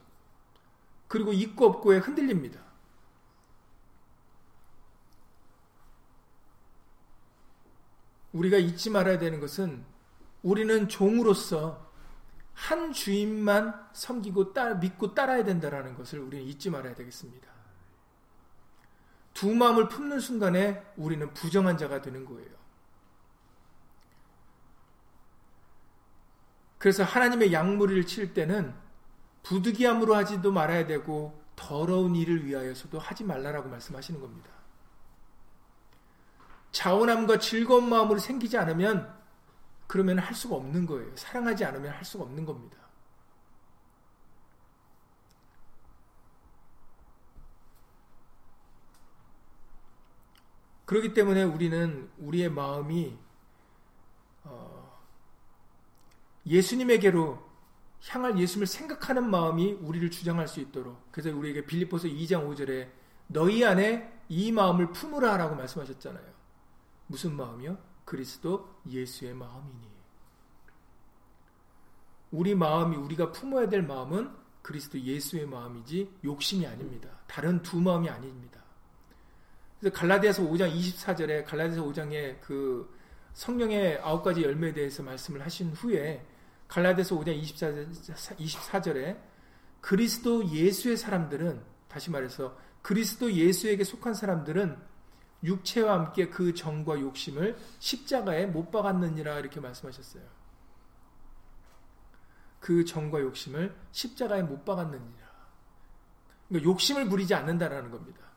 그리고 1.07 1.33
있고 1.33 1.67
없고에 1.67 1.99
흔들립니다. 1.99 2.61
우리가 8.33 8.59
잊지 8.59 8.91
말아야 8.91 9.19
되는 9.19 9.41
것은 9.41 9.85
우리는 10.43 10.89
종으로서 10.89 11.89
한 12.53 12.93
주인만 12.93 13.89
섬기고 13.93 14.53
따, 14.53 14.75
믿고 14.75 15.15
따라야 15.15 15.45
된다라는 15.45 15.95
것을 15.95 16.21
우리는 16.21 16.45
잊지 16.45 16.71
말아야 16.71 16.95
되겠습니다. 16.95 17.58
두 19.39 19.55
마음을 19.55 19.87
품는 19.87 20.19
순간에 20.19 20.85
우리는 20.97 21.33
부정한 21.33 21.79
자가 21.79 22.03
되는 22.03 22.25
거예요. 22.25 22.51
그래서 26.77 27.05
하나님의 27.05 27.53
양무리를 27.53 28.05
칠 28.05 28.35
때는 28.35 28.75
부득이함으로 29.45 30.17
하지도 30.17 30.51
말아야 30.51 30.89
되고 30.89 31.41
더러운 31.55 32.17
일을 32.17 32.47
위하여서도 32.47 32.99
하지 32.99 33.23
말라라고 33.23 33.69
말씀하시는 33.69 34.21
겁니다. 34.21 34.51
자원함과 36.73 37.39
즐거운 37.39 37.89
마음으로 37.89 38.19
생기지 38.19 38.59
않으면 38.59 39.17
그러면 39.87 40.19
할 40.19 40.35
수가 40.35 40.57
없는 40.57 40.85
거예요. 40.85 41.17
사랑하지 41.17 41.65
않으면 41.65 41.93
할 41.93 42.05
수가 42.05 42.25
없는 42.25 42.45
겁니다. 42.45 42.77
그렇기 50.89 51.13
때문에 51.13 51.43
우리는 51.43 52.11
우리의 52.17 52.49
마음이 52.49 53.15
어, 54.45 54.99
예수님에게로 56.47 57.47
향할 58.09 58.39
예수님을 58.39 58.67
생각하는 58.67 59.29
마음이 59.29 59.73
우리를 59.83 60.11
주장할 60.11 60.49
수 60.49 60.61
있도록 60.61 61.13
그래서 61.13 61.37
우리에게 61.37 61.67
빌립보서 61.67 62.09
2장 62.09 62.49
5절에 62.49 62.91
너희 63.27 63.67
안에 63.67 64.19
이 64.31 64.51
마음을 64.51 64.93
품으라라고 64.93 65.57
말씀하셨잖아요. 65.57 66.25
무슨 67.07 67.37
마음이요? 67.37 67.77
그리스도 68.07 68.75
예수의 68.89 69.35
마음이니. 69.35 69.91
우리 72.31 72.55
마음이 72.55 72.97
우리가 72.97 73.33
품어야 73.33 73.69
될 73.69 73.83
마음은 73.83 74.35
그리스도 74.63 74.99
예수의 74.99 75.45
마음이지 75.45 76.21
욕심이 76.25 76.67
아닙니다. 76.67 77.11
다른 77.27 77.61
두 77.61 77.79
마음이 77.79 78.09
아닙니다. 78.09 78.63
그래서 79.81 79.97
갈라디아서 79.97 80.43
5장 80.43 80.75
24절에 80.75 81.45
갈라디아서 81.45 81.85
5장에 81.85 82.41
그 82.41 82.93
성령의 83.35 84.01
아홉 84.03 84.23
가지 84.25 84.43
열매에 84.43 84.73
대해서 84.73 85.03
말씀을 85.03 85.45
하신 85.45 85.73
후에 85.73 86.25
갈라디아서 86.67 87.17
5장 87.17 87.35
24, 87.35 87.71
24절 88.37 88.97
에 88.97 89.17
그리스도 89.81 90.49
예수의 90.49 90.97
사람들은 90.97 91.63
다시 91.89 92.11
말해서 92.11 92.57
그리스도 92.83 93.33
예수에게 93.33 93.85
속한 93.85 94.15
사람들은 94.15 94.77
육체와 95.45 95.95
함께 95.95 96.29
그 96.29 96.53
정과 96.53 96.99
욕심을 97.01 97.57
십자가에 97.79 98.47
못 98.47 98.71
박았느니라 98.71 99.39
이렇게 99.39 99.61
말씀하셨어요. 99.61 100.23
그 102.59 102.85
정과 102.85 103.21
욕심을 103.21 103.75
십자가에 103.93 104.43
못 104.43 104.65
박았느니라. 104.65 105.29
그러니까 106.49 106.71
욕심을 106.71 107.09
부리지 107.09 107.35
않는다라는 107.35 107.91
겁니다. 107.91 108.28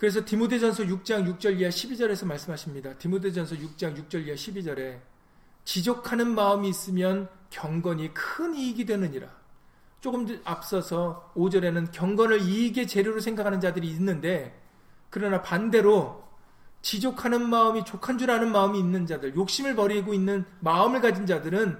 그래서 0.00 0.24
디모데전서 0.24 0.84
6장 0.84 1.26
6절 1.26 1.60
이하 1.60 1.68
12절에서 1.68 2.26
말씀하십니다. 2.26 2.94
디모데전서 2.96 3.56
6장 3.56 3.94
6절 3.98 4.26
이하 4.26 4.34
12절에 4.34 4.98
지족하는 5.66 6.34
마음이 6.34 6.70
있으면 6.70 7.28
경건이 7.50 8.14
큰 8.14 8.54
이익이 8.54 8.86
되느니라. 8.86 9.28
조금 10.00 10.40
앞서서 10.44 11.30
5절에는 11.36 11.92
경건을 11.92 12.40
이익의 12.40 12.88
재료로 12.88 13.20
생각하는 13.20 13.60
자들이 13.60 13.88
있는데 13.88 14.58
그러나 15.10 15.42
반대로 15.42 16.24
지족하는 16.80 17.46
마음이 17.50 17.84
족한 17.84 18.16
줄 18.16 18.30
아는 18.30 18.52
마음이 18.52 18.78
있는 18.78 19.04
자들, 19.04 19.36
욕심을 19.36 19.76
버리고 19.76 20.14
있는 20.14 20.46
마음을 20.60 21.02
가진 21.02 21.26
자들은 21.26 21.78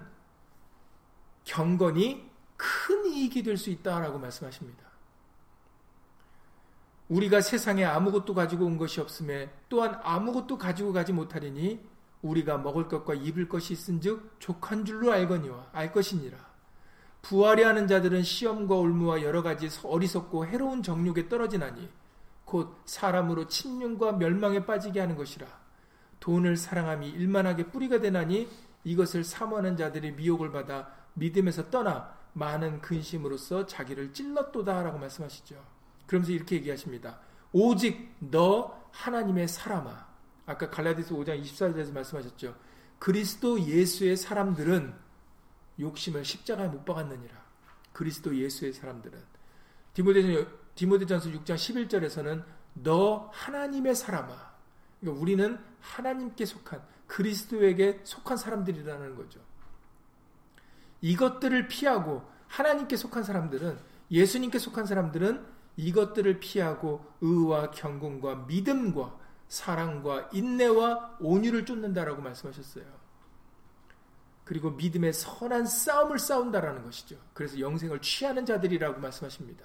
경건이 1.45 2.31
큰 2.59 3.07
이익이 3.07 3.43
될 3.43 3.57
수 3.57 3.71
있다라고 3.71 4.19
말씀하십니다. 4.19 4.90
우리가 7.11 7.41
세상에 7.41 7.85
아무것도 7.85 8.35
가지고 8.35 8.67
온 8.67 8.79
것이 8.79 9.01
없음에 9.01 9.51
또한 9.69 9.99
아무것도 10.03 10.57
가지고 10.59 10.93
가지 10.93 11.13
못하리니 11.13 11.81
우리가 12.23 12.59
먹을 12.59 12.87
것과 12.87 13.15
입을 13.15 13.49
것이 13.49 13.73
있은즉 13.73 14.37
족한 14.39 14.85
줄로 14.85 15.11
알거니와 15.13 15.71
알 15.73 15.93
것이니라. 15.93 16.39
부활이 17.23 17.65
하는 17.65 17.89
자들은 17.89 18.23
시험과 18.23 18.77
올무와 18.77 19.23
여러 19.23 19.43
가지 19.43 19.69
어리석고 19.83 20.47
해로운 20.47 20.85
정욕에 20.85 21.29
떨어지나니 21.29 21.89
곧 22.45 22.81
사람으로 22.85 23.49
침륜과 23.49 24.13
멸망에 24.13 24.65
빠지게 24.65 25.01
하는 25.01 25.17
것이라. 25.17 25.47
돈을 26.21 26.57
사랑함이 26.57 27.09
일만하게 27.11 27.71
뿌리가 27.71 28.01
되나니 28.01 28.49
이것을 28.85 29.25
사모하는 29.25 29.77
자들이 29.77 30.13
미혹을 30.13 30.53
받아 30.53 30.89
믿음에서 31.15 31.71
떠나 31.71 32.15
많은 32.35 32.81
근심으로써 32.81 33.67
자기를 33.67 34.13
찔렀도다 34.13 34.85
라고 34.85 34.99
말씀하시죠. 34.99 35.80
그러면서 36.11 36.33
이렇게 36.33 36.57
얘기하십니다. 36.57 37.21
오직 37.53 38.17
너 38.19 38.85
하나님의 38.91 39.47
사람아. 39.47 40.09
아까 40.45 40.69
갈라디스 40.69 41.15
5장 41.15 41.41
24절에서 41.41 41.93
말씀하셨죠. 41.93 42.57
그리스도 42.99 43.61
예수의 43.61 44.17
사람들은 44.17 44.93
욕심을 45.79 46.25
십자가에 46.25 46.67
못 46.67 46.85
박았느니라. 46.85 47.41
그리스도 47.93 48.37
예수의 48.37 48.73
사람들은 48.73 49.21
디모데전 49.95 50.49
디모데전서 50.75 51.31
6장 51.31 51.55
11절에서는 51.55 52.45
너 52.75 53.31
하나님의 53.33 53.95
사람아. 53.95 54.51
그러니까 54.99 55.23
우리는 55.23 55.59
하나님께 55.79 56.45
속한 56.45 56.83
그리스도에게 57.07 58.01
속한 58.03 58.37
사람들이라는 58.37 59.15
거죠. 59.15 59.39
이것들을 61.03 61.69
피하고 61.69 62.29
하나님께 62.49 62.97
속한 62.97 63.23
사람들은 63.23 63.79
예수님께 64.11 64.59
속한 64.59 64.87
사람들은 64.87 65.60
이것들을 65.81 66.41
피하고 66.41 67.05
의와 67.21 67.71
경공과 67.71 68.47
믿음과 68.47 69.19
사랑과 69.49 70.29
인내와 70.33 71.17
온유를 71.21 71.65
쫓는다라고 71.65 72.23
말씀하셨어요. 72.23 72.85
그리고 74.45 74.71
믿음의 74.71 75.13
선한 75.13 75.67
싸움을 75.67 76.19
싸운다라는 76.19 76.85
것이죠. 76.85 77.17
그래서 77.33 77.59
영생을 77.59 78.01
취하는 78.01 78.45
자들이라고 78.45 79.01
말씀하십니다. 79.01 79.65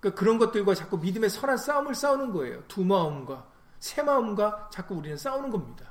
그러니까 0.00 0.18
그런 0.18 0.38
것들과 0.38 0.74
자꾸 0.74 0.98
믿음의 0.98 1.30
선한 1.30 1.56
싸움을 1.56 1.94
싸우는 1.94 2.32
거예요. 2.32 2.64
두 2.68 2.84
마음과 2.84 3.50
새 3.78 4.02
마음과 4.02 4.70
자꾸 4.72 4.94
우리는 4.94 5.16
싸우는 5.16 5.50
겁니다. 5.50 5.90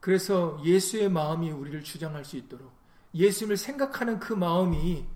그래서 0.00 0.60
예수의 0.64 1.08
마음이 1.10 1.50
우리를 1.52 1.84
주장할 1.84 2.24
수 2.24 2.36
있도록 2.36 2.81
예수님을 3.14 3.56
생각하는 3.56 4.18
그 4.18 4.32
마음이 4.32 5.06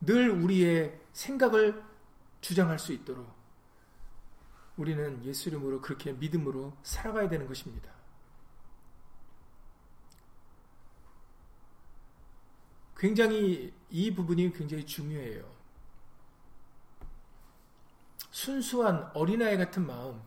늘 0.00 0.30
우리의 0.30 1.00
생각을 1.12 1.82
주장할 2.40 2.78
수 2.78 2.92
있도록 2.92 3.28
우리는 4.76 5.22
예수 5.24 5.48
이름으로 5.50 5.80
그렇게 5.80 6.12
믿음으로 6.12 6.76
살아가야 6.82 7.28
되는 7.28 7.46
것입니다. 7.46 7.92
굉장히 12.96 13.72
이 13.88 14.14
부분이 14.14 14.52
굉장히 14.52 14.84
중요해요. 14.84 15.44
순수한 18.30 19.10
어린아이 19.14 19.56
같은 19.56 19.86
마음, 19.86 20.20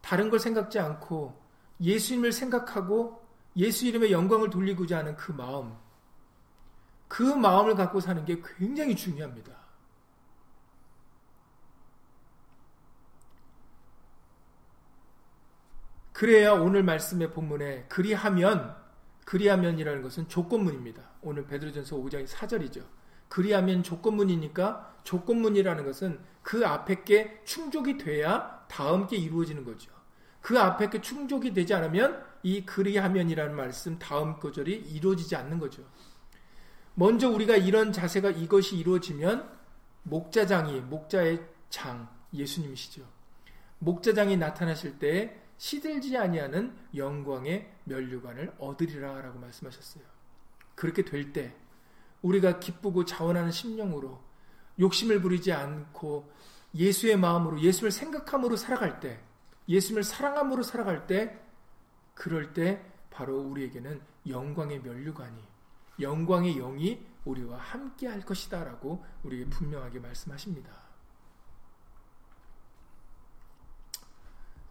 다른 0.00 0.30
걸 0.30 0.38
생각지 0.38 0.78
않고 0.78 1.40
예수님을 1.80 2.32
생각하고 2.32 3.21
예수 3.56 3.86
이름의 3.86 4.12
영광을 4.12 4.50
돌리고자 4.50 4.98
하는 4.98 5.16
그 5.16 5.32
마음, 5.32 5.74
그 7.08 7.22
마음을 7.22 7.74
갖고 7.74 8.00
사는 8.00 8.24
게 8.24 8.40
굉장히 8.58 8.96
중요합니다. 8.96 9.52
그래야 16.12 16.52
오늘 16.52 16.82
말씀의 16.84 17.32
본문에 17.32 17.86
그리하면 17.88 18.76
그리하면이라는 19.24 20.02
것은 20.02 20.28
조건문입니다. 20.28 21.02
오늘 21.20 21.46
베드로전서 21.46 21.96
5장 21.96 22.26
4절이죠. 22.26 22.84
그리하면 23.28 23.82
조건문이니까 23.82 25.00
조건문이라는 25.04 25.84
것은 25.84 26.20
그 26.42 26.66
앞에 26.66 27.02
게 27.02 27.40
충족이 27.44 27.98
돼야 27.98 28.64
다음 28.68 29.06
게 29.06 29.16
이루어지는 29.16 29.64
거죠. 29.64 29.90
그 30.40 30.58
앞에 30.58 30.90
게 30.90 31.00
충족이 31.00 31.52
되지 31.52 31.74
않으면 31.74 32.24
이 32.42 32.64
그리하면이라는 32.64 33.54
말씀 33.54 33.98
다음 33.98 34.38
구절이 34.38 34.72
이루어지지 34.74 35.36
않는 35.36 35.58
거죠. 35.58 35.82
먼저 36.94 37.30
우리가 37.30 37.56
이런 37.56 37.92
자세가 37.92 38.30
이것이 38.30 38.76
이루어지면 38.76 39.48
목자장이 40.04 40.80
목자의 40.80 41.40
장 41.70 42.08
예수님이시죠. 42.34 43.06
목자장이 43.78 44.36
나타나실 44.36 44.98
때 44.98 45.40
시들지 45.56 46.16
아니하는 46.16 46.76
영광의 46.94 47.72
면류관을 47.84 48.54
얻으리라라고 48.58 49.38
말씀하셨어요. 49.38 50.04
그렇게 50.74 51.04
될 51.04 51.32
때 51.32 51.54
우리가 52.22 52.58
기쁘고 52.58 53.04
자원하는 53.04 53.50
심령으로 53.50 54.20
욕심을 54.78 55.20
부리지 55.20 55.52
않고 55.52 56.32
예수의 56.74 57.16
마음으로 57.16 57.60
예수를 57.60 57.90
생각함으로 57.90 58.56
살아갈 58.56 59.00
때 59.00 59.20
예수님을 59.68 60.02
사랑함으로 60.02 60.62
살아갈 60.62 61.06
때 61.06 61.41
그럴 62.14 62.52
때 62.52 62.84
바로 63.10 63.40
우리에게는 63.40 64.00
영광의 64.26 64.80
면류관이 64.80 65.42
영광의 66.00 66.54
영이 66.54 67.06
우리와 67.24 67.58
함께 67.58 68.08
할 68.08 68.20
것이다 68.22 68.64
라고 68.64 69.04
우리에게 69.22 69.48
분명하게 69.50 70.00
말씀하십니다. 70.00 70.72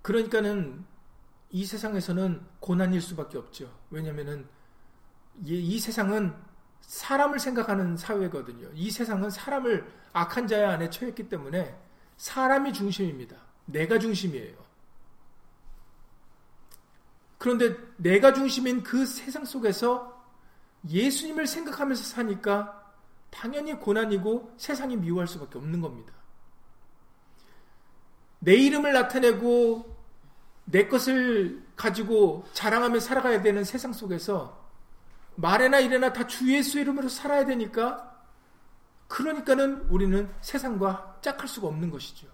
그러니까는 0.02 0.84
이 1.52 1.66
세상에서는 1.66 2.46
고난일 2.60 3.02
수밖에 3.02 3.38
없죠. 3.38 3.72
왜냐면은 3.90 4.48
이 5.44 5.80
세상은 5.80 6.34
사람을 6.82 7.40
생각하는 7.40 7.96
사회거든요. 7.96 8.70
이 8.74 8.90
세상은 8.90 9.30
사람을 9.30 9.90
악한 10.14 10.48
자의 10.48 10.66
안에 10.66 10.90
처했기 10.90 11.30
때문에 11.30 11.78
사람이 12.18 12.74
중심입니다. 12.74 13.38
내가 13.66 14.00
중심이에요. 14.00 14.71
그런데 17.42 17.76
내가 17.98 18.34
중심인 18.34 18.84
그 18.84 19.04
세상 19.04 19.46
속에서 19.46 20.24
예수님을 20.88 21.48
생각하면서 21.48 22.04
사니까 22.04 22.86
당연히 23.32 23.74
고난이고 23.74 24.54
세상이 24.58 24.96
미워할 24.98 25.28
수밖에 25.28 25.58
없는 25.58 25.82
겁니다. 25.82 26.14
내 28.38 28.54
이름을 28.54 28.94
나타내고 28.94 29.98
내 30.66 30.88
것을 30.88 31.64
가지고 31.76 32.46
자랑하며 32.54 33.00
살아가야 33.00 33.42
되는 33.42 33.64
세상 33.64 33.92
속에서 33.92 34.64
말에나 35.34 35.80
이래나 35.80 36.14
다 36.14 36.28
주 36.28 36.48
예수 36.54 36.80
이름으로 36.80 37.10
살아야 37.10 37.44
되니까 37.48 38.24
그러니까는 39.08 39.88
우리는 39.90 40.32
세상과 40.42 41.18
짝할 41.24 41.48
수가 41.48 41.70
없는 41.70 41.90
것이죠. 41.90 42.28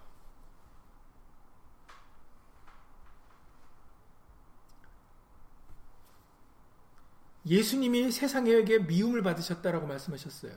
예수님이 7.46 8.10
세상에게 8.10 8.80
미움을 8.80 9.22
받으셨다라고 9.22 9.86
말씀하셨어요. 9.86 10.52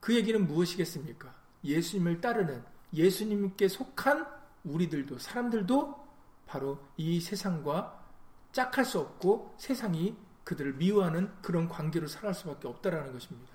그 0.00 0.14
얘기는 0.14 0.46
무엇이겠습니까? 0.46 1.34
예수님을 1.62 2.20
따르는 2.20 2.64
예수님께 2.92 3.68
속한 3.68 4.26
우리들도 4.64 5.18
사람들도 5.18 6.08
바로 6.46 6.80
이 6.96 7.20
세상과 7.20 8.00
짝할 8.52 8.84
수 8.84 8.98
없고 8.98 9.54
세상이 9.58 10.16
그들을 10.44 10.74
미워하는 10.74 11.32
그런 11.42 11.68
관계로 11.68 12.08
살아갈 12.08 12.34
수밖에 12.34 12.66
없다라는 12.66 13.12
것입니다. 13.12 13.49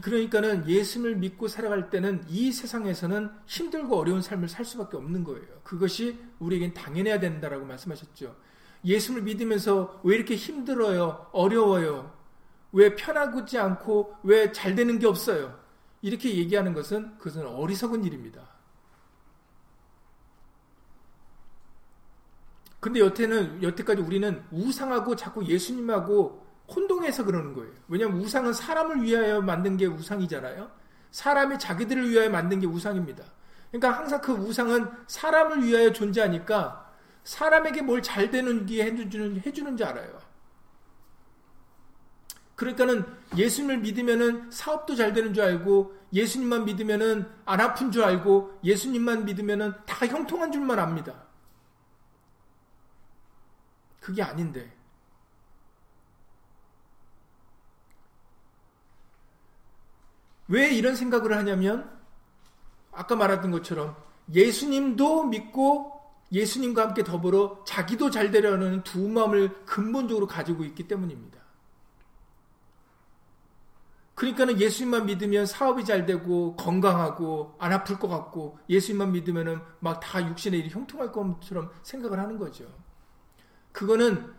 그러니까는 0.00 0.66
예수를 0.68 1.16
믿고 1.16 1.46
살아갈 1.48 1.90
때는 1.90 2.24
이 2.28 2.52
세상에서는 2.52 3.30
힘들고 3.46 3.98
어려운 3.98 4.22
삶을 4.22 4.48
살 4.48 4.64
수밖에 4.64 4.96
없는 4.96 5.24
거예요. 5.24 5.46
그것이 5.62 6.18
우리에겐 6.38 6.72
당연해야 6.72 7.20
된다라고 7.20 7.66
말씀하셨죠. 7.66 8.34
예수를 8.84 9.22
믿으면서 9.22 10.00
왜 10.02 10.16
이렇게 10.16 10.36
힘들어요? 10.36 11.28
어려워요? 11.32 12.12
왜 12.72 12.94
편하지 12.96 13.58
않고 13.58 14.16
왜 14.22 14.52
잘 14.52 14.74
되는 14.74 14.98
게 14.98 15.06
없어요? 15.06 15.58
이렇게 16.02 16.34
얘기하는 16.36 16.74
것은 16.74 17.16
그것은 17.18 17.46
어리석은 17.46 18.04
일입니다. 18.04 18.42
근데 22.80 23.00
여태는 23.00 23.62
여태까지 23.62 24.02
우리는 24.02 24.44
우상하고 24.50 25.16
자꾸 25.16 25.46
예수님하고 25.46 26.44
혼동해서 26.68 27.24
그러는 27.24 27.52
거예요. 27.54 27.72
왜냐하면 27.88 28.20
우상은 28.20 28.52
사람을 28.52 29.02
위하여 29.02 29.40
만든 29.40 29.76
게 29.76 29.86
우상이잖아요. 29.86 30.70
사람이 31.10 31.58
자기들을 31.58 32.10
위하여 32.10 32.30
만든 32.30 32.60
게 32.60 32.66
우상입니다. 32.66 33.24
그러니까 33.70 33.98
항상 33.98 34.20
그 34.20 34.32
우상은 34.32 34.90
사람을 35.06 35.64
위하여 35.64 35.92
존재하니까 35.92 36.92
사람에게 37.24 37.82
뭘 37.82 38.02
잘 38.02 38.30
되는 38.30 38.66
게 38.66 38.84
해주는, 38.84 39.42
해주는 39.44 39.76
줄 39.76 39.86
알아요. 39.86 40.18
그러니까는 42.56 43.04
예수님을 43.36 43.78
믿으면은 43.78 44.50
사업도 44.50 44.94
잘 44.94 45.12
되는 45.12 45.34
줄 45.34 45.42
알고 45.42 45.94
예수님만 46.12 46.64
믿으면은 46.66 47.28
안 47.44 47.60
아픈 47.60 47.90
줄 47.90 48.04
알고 48.04 48.60
예수님만 48.62 49.24
믿으면은 49.24 49.74
다 49.86 50.06
형통한 50.06 50.52
줄만 50.52 50.78
압니다. 50.78 51.24
그게 54.00 54.22
아닌데. 54.22 54.72
왜 60.48 60.70
이런 60.70 60.96
생각을 60.96 61.36
하냐면 61.36 61.90
아까 62.92 63.16
말했던 63.16 63.50
것처럼 63.50 63.96
예수님도 64.32 65.24
믿고 65.24 65.92
예수님과 66.32 66.82
함께 66.82 67.04
더불어 67.04 67.62
자기도 67.66 68.10
잘 68.10 68.30
되려는 68.30 68.82
두 68.82 69.08
마음을 69.08 69.64
근본적으로 69.64 70.26
가지고 70.26 70.64
있기 70.64 70.88
때문입니다. 70.88 71.44
그러니까는 74.14 74.60
예수님만 74.60 75.06
믿으면 75.06 75.44
사업이 75.44 75.84
잘 75.84 76.06
되고 76.06 76.54
건강하고 76.56 77.56
안 77.58 77.72
아플 77.72 77.98
것 77.98 78.08
같고 78.08 78.58
예수님만 78.68 79.12
믿으면은 79.12 79.60
막 79.80 80.00
다 80.00 80.26
육신의 80.26 80.60
일이 80.60 80.70
형통할 80.70 81.10
것처럼 81.12 81.70
생각을 81.82 82.18
하는 82.18 82.38
거죠. 82.38 82.64
그거는 83.72 84.32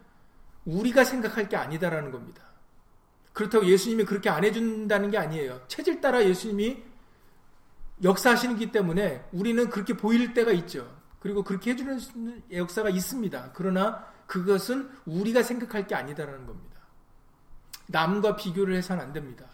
우리가 0.65 1.03
생각할 1.03 1.49
게 1.49 1.57
아니다라는 1.57 2.11
겁니다. 2.11 2.44
그렇다고 3.35 3.65
예수님이 3.65 4.05
그렇게 4.05 4.29
안 4.29 4.45
해준다는 4.45 5.11
게 5.11 5.17
아니에요. 5.17 5.61
체질 5.67 5.99
따라 5.99 6.23
예수님이 6.23 6.81
역사하시기 8.01 8.71
때문에 8.71 9.27
우리는 9.33 9.69
그렇게 9.69 9.95
보일 9.95 10.33
때가 10.33 10.53
있죠. 10.53 10.89
그리고 11.19 11.43
그렇게 11.43 11.71
해주는 11.71 12.43
역사가 12.53 12.89
있습니다. 12.89 13.51
그러나 13.53 14.07
그것은 14.25 14.89
우리가 15.05 15.43
생각할 15.43 15.85
게 15.85 15.95
아니다라는 15.95 16.45
겁니다. 16.45 16.79
남과 17.87 18.37
비교를 18.37 18.73
해서는 18.75 19.03
안 19.03 19.11
됩니다. 19.11 19.45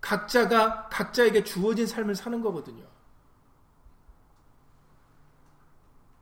각자가 0.00 0.88
각자에게 0.88 1.42
주어진 1.42 1.84
삶을 1.84 2.14
사는 2.14 2.40
거거든요. 2.40 2.84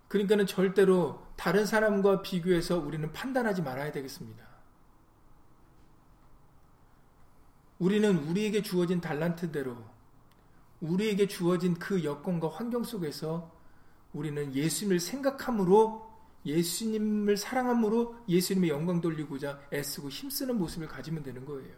그러니까는 0.09 0.47
절대로 0.47 1.27
다른 1.37 1.67
사람과 1.67 2.23
비교해서 2.23 2.79
우리는 2.79 3.13
판단하지 3.13 3.63
말아야 3.63 3.93
되겠습니다. 3.93 4.47
우리는 7.79 8.17
우리에게 8.29 8.63
주어진 8.63 9.01
달란트대로 9.01 9.77
우리에게 10.81 11.27
주어진 11.27 11.75
그 11.75 12.05
여건과 12.05 12.49
환경 12.51 12.85
속에서 12.85 13.55
우리는 14.13 14.55
예수님을 14.55 15.01
생각함으로 15.01 16.07
예수님을 16.47 17.37
사랑함으로 17.37 18.17
예수님의 18.29 18.71
영광 18.71 19.01
돌리고자 19.01 19.61
애쓰고 19.73 20.09
힘쓰는 20.09 20.57
모습을 20.57 20.87
가지면 20.87 21.23
되는 21.23 21.45
거예요. 21.45 21.75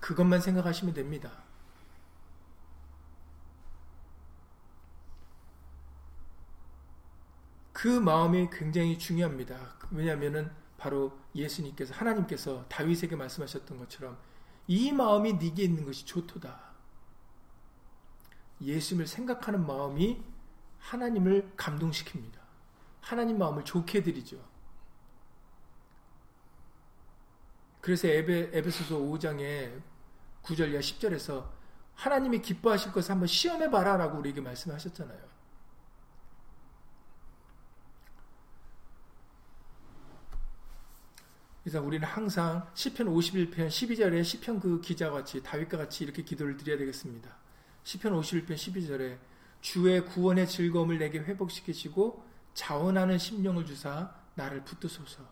그것만 0.00 0.40
생각하시면 0.40 0.94
됩니다. 0.94 1.47
그 7.78 7.86
마음이 7.86 8.48
굉장히 8.50 8.98
중요합니다. 8.98 9.76
왜냐하면 9.92 10.52
바로 10.78 11.16
예수님께서 11.32 11.94
하나님께서 11.94 12.64
다윗에게 12.68 13.14
말씀하셨던 13.14 13.78
것처럼 13.78 14.18
이 14.66 14.90
마음이 14.90 15.34
네게 15.34 15.62
있는 15.62 15.84
것이 15.84 16.04
좋도다. 16.04 16.60
예수님을 18.60 19.06
생각하는 19.06 19.64
마음이 19.64 20.20
하나님을 20.80 21.52
감동시킵니다. 21.56 22.40
하나님 23.00 23.38
마음을 23.38 23.64
좋게 23.64 24.02
드리죠. 24.02 24.44
그래서 27.80 28.08
에베, 28.08 28.58
에베소서 28.58 28.98
5장에 28.98 29.80
9절과 30.42 30.80
10절에서 30.80 31.48
하나님이 31.94 32.42
기뻐하실 32.42 32.90
것을 32.90 33.12
한번 33.12 33.28
시험해 33.28 33.70
봐라 33.70 33.96
라고 33.96 34.18
우리에게 34.18 34.40
말씀하셨잖아요. 34.40 35.27
그래서 41.68 41.84
우리는 41.84 42.08
항상 42.08 42.66
시편 42.72 43.08
51편 43.08 43.68
12절에 43.68 44.24
시편 44.24 44.58
그 44.58 44.80
기자와 44.80 45.18
같이 45.18 45.42
다윗과 45.42 45.76
같이 45.76 46.02
이렇게 46.02 46.22
기도를 46.22 46.56
드려야 46.56 46.78
되겠습니다. 46.78 47.28
시편 47.84 48.18
51편 48.18 48.54
12절에 48.54 49.18
주의 49.60 50.02
구원의 50.02 50.48
즐거움을 50.48 50.96
내게 50.96 51.18
회복시키시고 51.18 52.24
자원하는 52.54 53.18
심령을 53.18 53.66
주사 53.66 54.14
나를 54.34 54.64
붙드소서. 54.64 55.22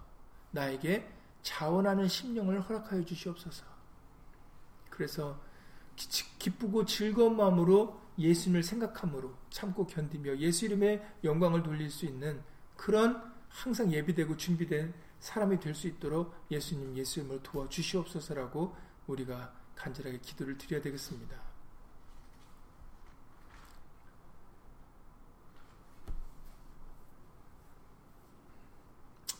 나에게 0.51 1.11
자원하는 1.40 2.07
심령을 2.07 2.61
허락하여 2.61 3.03
주시옵소서. 3.07 3.64
그래서 4.90 5.40
기쁘고 6.38 6.85
즐거운 6.85 7.38
마음으로 7.38 7.99
예수님을 8.18 8.62
생각함으로 8.62 9.35
참고 9.49 9.87
견디며 9.87 10.37
예수 10.37 10.66
이름의 10.66 11.03
영광을 11.25 11.62
돌릴 11.62 11.90
수 11.90 12.05
있는 12.05 12.42
그런 12.77 13.36
항상 13.56 13.90
예비되고 13.90 14.36
준비된 14.36 14.92
사람이 15.20 15.58
될 15.60 15.74
수 15.74 15.86
있도록 15.88 16.34
예수님 16.50 16.96
예수 16.96 17.20
이름으로 17.20 17.42
도와주시옵소서라고 17.42 18.76
우리가 19.06 19.52
간절하게 19.74 20.18
기도를 20.20 20.58
드려야 20.58 20.82
되겠습니다. 20.82 21.36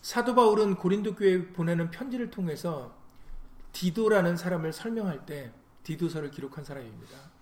사도 0.01 0.35
바울은 0.35 0.77
고린도 0.77 1.15
교회에 1.15 1.53
보내는 1.53 1.91
편지를 1.91 2.31
통해서 2.31 2.97
디도라는 3.73 4.37
사람을 4.37 4.73
설명할 4.73 5.27
때 5.27 5.53
디도서를 5.83 6.31
기록한 6.31 6.65
사람입니다. 6.65 7.36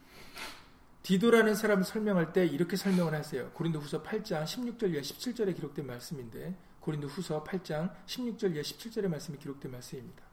디도라는 1.04 1.54
사람을 1.54 1.84
설명할 1.84 2.32
때 2.32 2.46
이렇게 2.46 2.76
설명을 2.76 3.14
하세요. 3.14 3.50
고린도 3.50 3.78
후서 3.78 4.02
8장 4.02 4.44
16절 4.44 4.98
17절에 4.98 5.54
기록된 5.54 5.86
말씀인데 5.86 6.56
고린도 6.80 7.08
후서 7.08 7.44
8장 7.44 7.92
16절 8.06 8.58
17절의 8.58 9.08
말씀이 9.08 9.36
기록된 9.38 9.70
말씀입니다. 9.70 10.24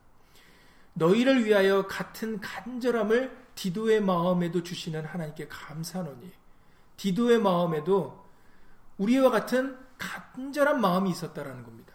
너희를 0.94 1.44
위하여 1.44 1.88
같은 1.88 2.40
간절함을 2.40 3.38
디도의 3.56 4.02
마음에도 4.02 4.64
주시는 4.64 5.04
하나님께 5.04 5.50
감사하노니 5.50 6.32
디도의 6.96 7.40
마음에도 7.40 8.26
우리와 8.98 9.30
같은 9.30 9.78
간절한 9.98 10.80
마음이 10.80 11.10
있었다라는 11.10 11.64
겁니다. 11.64 11.94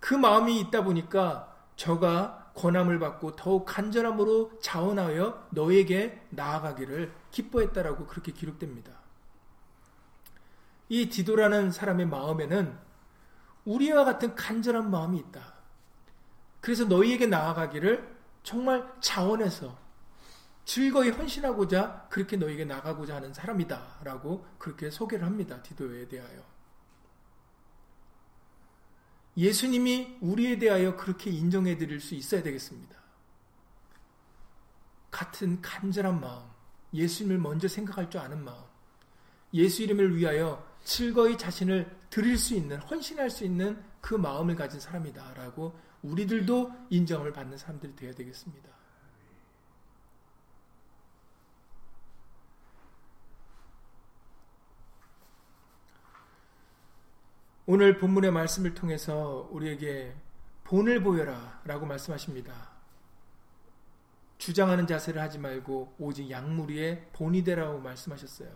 그 0.00 0.14
마음이 0.14 0.58
있다 0.58 0.82
보니까 0.82 1.56
저가 1.76 2.43
권함을 2.54 2.98
받고 2.98 3.36
더욱 3.36 3.64
간절함으로 3.64 4.58
자원하여 4.60 5.48
너에게 5.50 6.22
나아가기를 6.30 7.12
기뻐했다라고 7.30 8.06
그렇게 8.06 8.32
기록됩니다. 8.32 8.92
이 10.88 11.08
디도라는 11.08 11.70
사람의 11.72 12.06
마음에는 12.06 12.78
우리와 13.64 14.04
같은 14.04 14.34
간절한 14.34 14.90
마음이 14.90 15.18
있다. 15.18 15.54
그래서 16.60 16.84
너희에게 16.84 17.26
나아가기를 17.26 18.14
정말 18.42 18.90
자원해서 19.00 19.76
즐거이 20.64 21.10
헌신하고자 21.10 22.06
그렇게 22.10 22.36
너희에게 22.36 22.64
나가고자 22.64 23.16
하는 23.16 23.34
사람이다. 23.34 23.98
라고 24.02 24.46
그렇게 24.58 24.90
소개를 24.90 25.26
합니다. 25.26 25.62
디도에 25.62 26.08
대하여. 26.08 26.53
예수님이 29.36 30.18
우리에 30.20 30.58
대하여 30.58 30.96
그렇게 30.96 31.30
인정해 31.30 31.76
드릴 31.76 32.00
수 32.00 32.14
있어야 32.14 32.42
되겠습니다. 32.42 32.94
같은 35.10 35.60
간절한 35.60 36.20
마음, 36.20 36.48
예수님을 36.92 37.38
먼저 37.38 37.68
생각할 37.68 38.10
줄 38.10 38.20
아는 38.20 38.44
마음, 38.44 38.62
예수 39.52 39.82
이름을 39.82 40.16
위하여 40.16 40.64
즐거이 40.84 41.38
자신을 41.38 41.96
드릴 42.10 42.36
수 42.36 42.54
있는, 42.54 42.78
헌신할 42.78 43.30
수 43.30 43.44
있는 43.44 43.82
그 44.00 44.14
마음을 44.14 44.54
가진 44.54 44.80
사람이다라고 44.80 45.78
우리들도 46.02 46.72
인정을 46.90 47.32
받는 47.32 47.56
사람들이 47.56 47.96
되어야 47.96 48.14
되겠습니다. 48.14 48.68
오늘 57.66 57.96
본문의 57.96 58.30
말씀을 58.30 58.74
통해서 58.74 59.48
우리에게 59.50 60.14
본을 60.64 61.02
보여라 61.02 61.62
라고 61.64 61.86
말씀하십니다. 61.86 62.74
주장하는 64.36 64.86
자세를 64.86 65.22
하지 65.22 65.38
말고 65.38 65.94
오직 65.98 66.28
양무리의 66.30 67.08
본이 67.14 67.42
되라고 67.42 67.78
말씀하셨어요. 67.78 68.50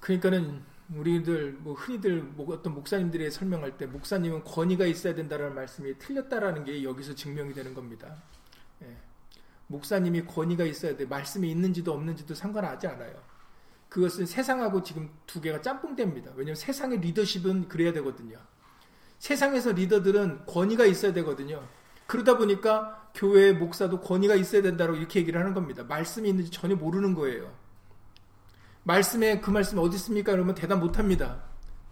그러니까는 0.00 0.64
우리들 0.92 1.52
뭐 1.52 1.74
흔히들 1.74 2.22
뭐 2.22 2.52
어떤 2.52 2.74
목사님들이 2.74 3.30
설명할 3.30 3.76
때 3.76 3.86
목사님은 3.86 4.42
권위가 4.42 4.86
있어야 4.86 5.14
된다는 5.14 5.54
말씀이 5.54 5.98
틀렸다라는 5.98 6.64
게 6.64 6.82
여기서 6.82 7.14
증명이 7.14 7.52
되는 7.52 7.74
겁니다. 7.74 8.16
예. 8.82 8.96
목사님이 9.66 10.24
권위가 10.24 10.64
있어야 10.64 10.96
돼 10.96 11.04
말씀이 11.04 11.48
있는지도 11.50 11.92
없는지도 11.92 12.34
상관하지 12.34 12.86
않아요. 12.86 13.27
그것은 13.88 14.26
세상하고 14.26 14.82
지금 14.82 15.10
두 15.26 15.40
개가 15.40 15.62
짬뽕됩니다. 15.62 16.30
왜냐하면 16.36 16.54
세상의 16.56 17.00
리더십은 17.00 17.68
그래야 17.68 17.92
되거든요. 17.94 18.38
세상에서 19.18 19.72
리더들은 19.72 20.46
권위가 20.46 20.84
있어야 20.84 21.12
되거든요. 21.14 21.62
그러다 22.06 22.38
보니까 22.38 23.10
교회 23.14 23.52
목사도 23.52 24.00
권위가 24.00 24.34
있어야 24.34 24.62
된다고 24.62 24.94
이렇게 24.94 25.20
얘기를 25.20 25.40
하는 25.40 25.54
겁니다. 25.54 25.84
말씀이 25.84 26.28
있는지 26.28 26.50
전혀 26.50 26.76
모르는 26.76 27.14
거예요. 27.14 27.52
말씀에 28.84 29.40
그 29.40 29.50
말씀이 29.50 29.80
어디 29.80 29.96
있습니까? 29.96 30.32
그러면 30.32 30.54
대답 30.54 30.78
못 30.78 30.98
합니다. 30.98 31.42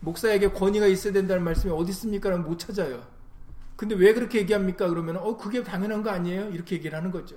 목사에게 0.00 0.52
권위가 0.52 0.86
있어야 0.86 1.12
된다는 1.12 1.42
말씀이 1.44 1.72
어디 1.72 1.90
있습니까? 1.90 2.30
그러면 2.30 2.48
못 2.48 2.58
찾아요. 2.58 3.06
근데 3.76 3.94
왜 3.94 4.14
그렇게 4.14 4.38
얘기합니까? 4.38 4.88
그러면 4.88 5.18
어 5.18 5.36
그게 5.36 5.62
당연한 5.62 6.02
거 6.02 6.10
아니에요? 6.10 6.48
이렇게 6.50 6.76
얘기를 6.76 6.96
하는 6.96 7.10
거죠. 7.10 7.36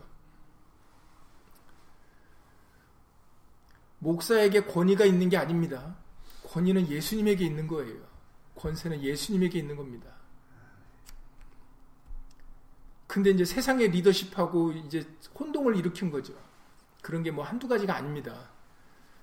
목사에게 4.00 4.66
권위가 4.66 5.06
있는 5.06 5.30
게 5.30 5.38
아닙니다. 5.38 5.96
권위는 6.48 6.88
예수님에게 6.90 7.46
있는 7.46 7.68
거예요. 7.68 7.98
권세는 8.56 9.02
예수님에게 9.02 9.60
있는 9.60 9.76
겁니다. 9.76 10.10
근데 13.08 13.32
이제 13.32 13.44
세상의 13.44 13.90
리더십하고 13.90 14.72
이제 14.74 15.06
혼동을 15.38 15.76
일으킨 15.76 16.12
거죠. 16.12 16.34
그런 17.02 17.24
게 17.24 17.32
뭐 17.32 17.44
한두 17.44 17.68
가지가 17.68 17.96
아닙니다. 17.96 18.50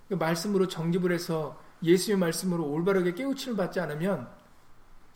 말씀으로 0.08 0.66
정립을 0.68 1.12
해서 1.12 1.60
예수의 1.82 2.16
말씀으로 2.16 2.64
올바르게 2.68 3.14
깨우침을 3.14 3.56
받지 3.56 3.80
않으면 3.80 4.28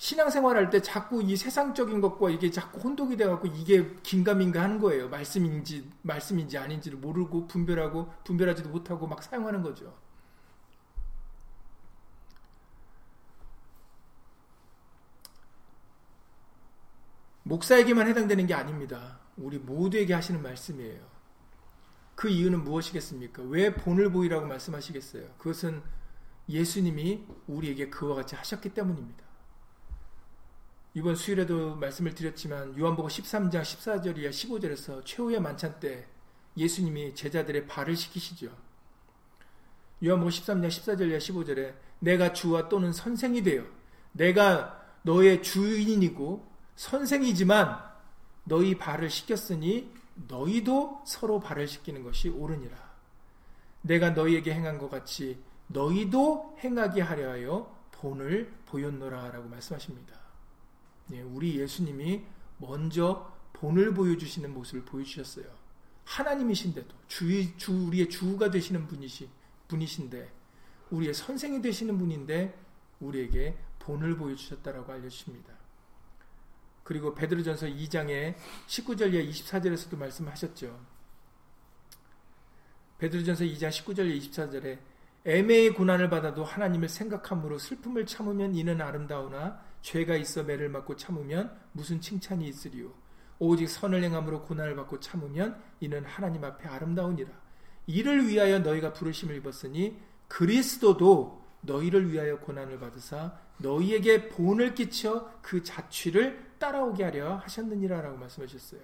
신앙생활 0.01 0.57
할때 0.57 0.81
자꾸 0.81 1.23
이 1.23 1.37
세상적인 1.37 2.01
것과 2.01 2.31
이게 2.31 2.51
자꾸 2.51 2.81
혼동이 2.81 3.19
돼갖고 3.19 3.49
이게 3.49 3.97
긴가민가 4.03 4.63
하는 4.63 4.81
거예요. 4.81 5.11
말씀인지, 5.11 5.91
말씀인지 6.01 6.57
아닌지를 6.57 6.97
모르고 6.97 7.47
분별하고 7.47 8.11
분별하지도 8.25 8.71
못하고 8.71 9.07
막 9.07 9.23
사용하는 9.23 9.63
거죠. 9.63 9.95
목사에게만 17.43 18.09
해당되는 18.09 18.47
게 18.47 18.55
아닙니다. 18.55 19.21
우리 19.37 19.59
모두에게 19.59 20.15
하시는 20.15 20.43
말씀이에요. 20.43 21.07
그 22.15 22.31
이유는 22.31 22.65
무엇이겠습니까? 22.65 23.43
왜 23.43 23.75
본을 23.75 24.11
보이라고 24.13 24.47
말씀하시겠어요? 24.47 25.35
그것은 25.37 25.83
예수님이 26.49 27.27
우리에게 27.47 27.91
그와 27.91 28.15
같이 28.15 28.35
하셨기 28.35 28.71
때문입니다. 28.71 29.30
이번 30.93 31.15
수요일에도 31.15 31.77
말씀을 31.77 32.17
드렸지만 32.17 32.77
요한복음 32.77 33.09
13장 33.09 33.63
14절 33.63 34.19
이야 34.19 34.31
15절에서 34.31 35.05
최후의 35.05 35.41
만찬 35.41 35.79
때 35.79 36.09
예수님이 36.57 37.15
제자들의 37.15 37.69
발을 37.69 37.95
씻기시죠. 37.95 38.51
요한복음 40.05 40.33
13장 40.33 40.67
14절이야 40.67 41.19
15절에 41.19 41.75
내가 42.01 42.33
주와 42.33 42.69
또는 42.69 42.93
선생이 42.93 43.45
되어 43.45 43.65
내가 44.11 44.85
너의 45.03 45.45
주인이고 45.45 46.51
선생이지만 46.75 47.89
너희 48.43 48.77
발을 48.77 49.11
씻겼으니 49.11 49.95
너희도 50.27 51.03
서로 51.07 51.39
발을 51.39 51.69
씻기는 51.69 52.03
것이 52.03 52.31
옳으니라. 52.31 52.77
내가 53.83 54.11
너희에게 54.11 54.53
행한 54.53 54.79
것 54.79 54.91
같이 54.91 55.39
너희도 55.69 56.57
행하게 56.65 57.03
하려 57.03 57.31
하여 57.31 57.81
본을 57.93 58.53
보였노라 58.67 59.31
라고 59.31 59.49
말씀하십니다. 59.49 60.20
예, 61.13 61.23
우리 61.23 61.59
예수님이 61.59 62.25
먼저 62.59 63.33
본을 63.55 63.95
보여주시는 63.95 64.53
모습을 64.55 64.85
보여주셨어요. 64.85 65.47
하나님이신데도 66.05 66.95
주, 67.09 67.57
주 67.57 67.87
우리의 67.87 68.09
주가 68.09 68.51
되시는 68.51 68.87
분이시, 68.87 69.29
분이신데 69.69 70.33
우리의 70.91 71.15
선생이 71.15 71.63
되시는 71.63 71.99
분인데 71.99 72.59
우리에게 73.01 73.57
본을 73.79 74.17
보여주셨다라고 74.17 74.93
알려주십니다. 74.93 75.55
그리고 76.83 77.15
베드로전서 77.15 77.67
2장의 77.67 78.35
19절 78.67 79.15
에 79.15 79.27
24절에서도 79.27 79.97
말씀하셨죠. 79.97 80.81
베드로전서 82.99 83.45
2장 83.45 83.69
19절 83.71 84.11
에 84.11 84.19
24절에 84.19 84.79
애매의 85.25 85.75
고난을 85.75 86.09
받아도 86.09 86.45
하나님을 86.45 86.89
생각함으로 86.89 87.59
슬픔을 87.59 88.07
참으면 88.07 88.55
이는 88.55 88.81
아름다우나 88.81 89.61
죄가 89.83 90.17
있어 90.17 90.45
매를 90.45 90.69
맞고 90.69 90.97
참으면 90.97 91.57
무슨 91.73 92.01
칭찬이 92.01 92.47
있으리요 92.49 92.93
오직 93.39 93.69
선을 93.69 94.03
행함으로 94.03 94.43
고난을 94.43 94.77
받고 94.77 95.01
참으면 95.01 95.61
이는 95.81 96.05
하나님 96.05 96.45
앞에 96.45 96.69
아름다우니라 96.69 97.31
이를 97.87 98.29
위하여 98.29 98.61
너희가 98.61 98.93
부르심을 98.93 99.37
입었으니 99.37 99.99
그리스도도 100.29 101.41
너희를 101.63 102.11
위하여 102.11 102.39
고난을 102.39 102.79
받으사 102.79 103.39
너희에게 103.59 104.29
본을 104.29 104.75
끼쳐 104.75 105.31
그 105.43 105.63
자취를 105.63 106.51
따라오게 106.59 107.05
하려 107.05 107.37
하셨느니라 107.37 108.01
라고 108.01 108.17
말씀하셨어요. 108.19 108.81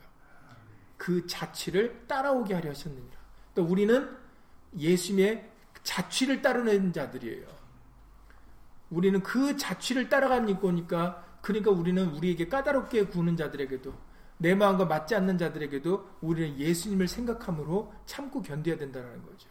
그 0.96 1.26
자취를 1.26 2.06
따라오게 2.06 2.54
하려 2.54 2.70
하셨느니라. 2.70 3.16
또 3.54 3.64
우리는 3.64 4.08
예수님의 4.76 5.50
자취를 5.86 6.42
따르는 6.42 6.92
자들이에요. 6.92 7.46
우리는 8.90 9.22
그 9.22 9.56
자취를 9.56 10.08
따라가는 10.08 10.60
거니까 10.60 11.24
그러니까 11.40 11.70
우리는 11.70 12.04
우리에게 12.10 12.48
까다롭게 12.48 13.06
구는 13.06 13.36
자들에게도 13.36 13.94
내 14.38 14.54
마음과 14.54 14.84
맞지 14.84 15.14
않는 15.14 15.38
자들에게도 15.38 16.18
우리는 16.20 16.58
예수님을 16.58 17.08
생각함으로 17.08 17.94
참고 18.04 18.42
견뎌야 18.42 18.76
된다는 18.76 19.22
거죠. 19.24 19.48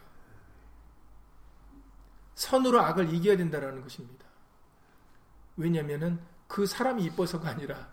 선으로 2.34 2.80
악을 2.80 3.12
이겨야 3.14 3.36
된다는 3.38 3.80
것입니다. 3.80 4.26
왜냐하면 5.56 6.20
그 6.46 6.66
사람이 6.66 7.02
이뻐서가 7.04 7.48
아니라 7.48 7.88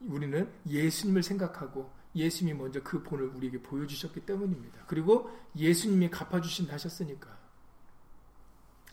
우리는 0.00 0.48
예수님을 0.68 1.24
생각하고 1.24 1.92
예수님이 2.14 2.56
먼저 2.56 2.80
그 2.82 3.02
본을 3.02 3.26
우리에게 3.26 3.60
보여주셨기 3.60 4.20
때문입니다. 4.20 4.84
그리고 4.86 5.36
예수님이 5.56 6.08
갚아주신다 6.10 6.74
하셨으니까 6.74 7.37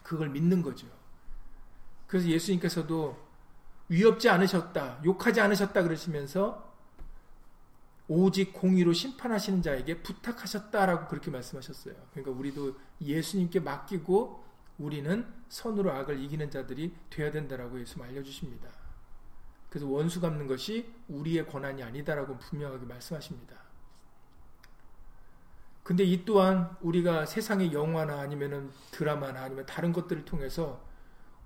그걸 0.06 0.30
믿는 0.30 0.62
거죠. 0.62 0.88
그래서 2.08 2.28
예수님께서도 2.30 3.18
위협지 3.90 4.30
않으셨다, 4.30 5.02
욕하지 5.04 5.42
않으셨다 5.42 5.84
그러시면서 5.84 6.74
오직 8.08 8.54
공의로 8.54 8.94
심판하시는 8.94 9.64
자에게 9.64 10.04
부탁하셨다라고 10.04 11.08
그렇게 11.08 11.32
말씀하셨어요. 11.32 11.96
그러니까 12.12 12.32
우리도 12.38 12.80
예수님께 13.02 13.60
맡기고 13.60 14.46
우리는 14.78 15.26
선으로 15.50 15.92
악을 15.92 16.20
이기는 16.22 16.52
자들이 16.52 16.96
되어야 17.10 17.32
된다라고 17.32 17.80
예수 17.80 18.02
알려주십니다. 18.02 18.70
그래서 19.70 19.88
원수 19.88 20.22
갚는 20.22 20.46
것이 20.46 20.94
우리의 21.08 21.48
권한이 21.48 21.82
아니다라고 21.82 22.38
분명하게 22.38 22.86
말씀하십니다. 22.86 23.65
근데 25.86 26.04
이 26.04 26.26
또한 26.26 26.76
우리가 26.82 27.28
세상의 27.28 27.72
영화나 27.72 28.20
아니면은 28.20 28.72
드라마나 28.90 29.44
아니면 29.44 29.68
다른 29.68 29.94
것들을 29.94 30.26
통해서 30.26 30.82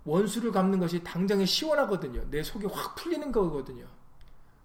원수를 0.06 0.54
갚는 0.54 0.80
것이 0.80 1.04
당장에 1.04 1.46
시원하거든요. 1.46 2.24
내 2.30 2.42
속이 2.42 2.66
확 2.68 2.96
풀리는 2.96 3.34
거거든요. 3.34 3.86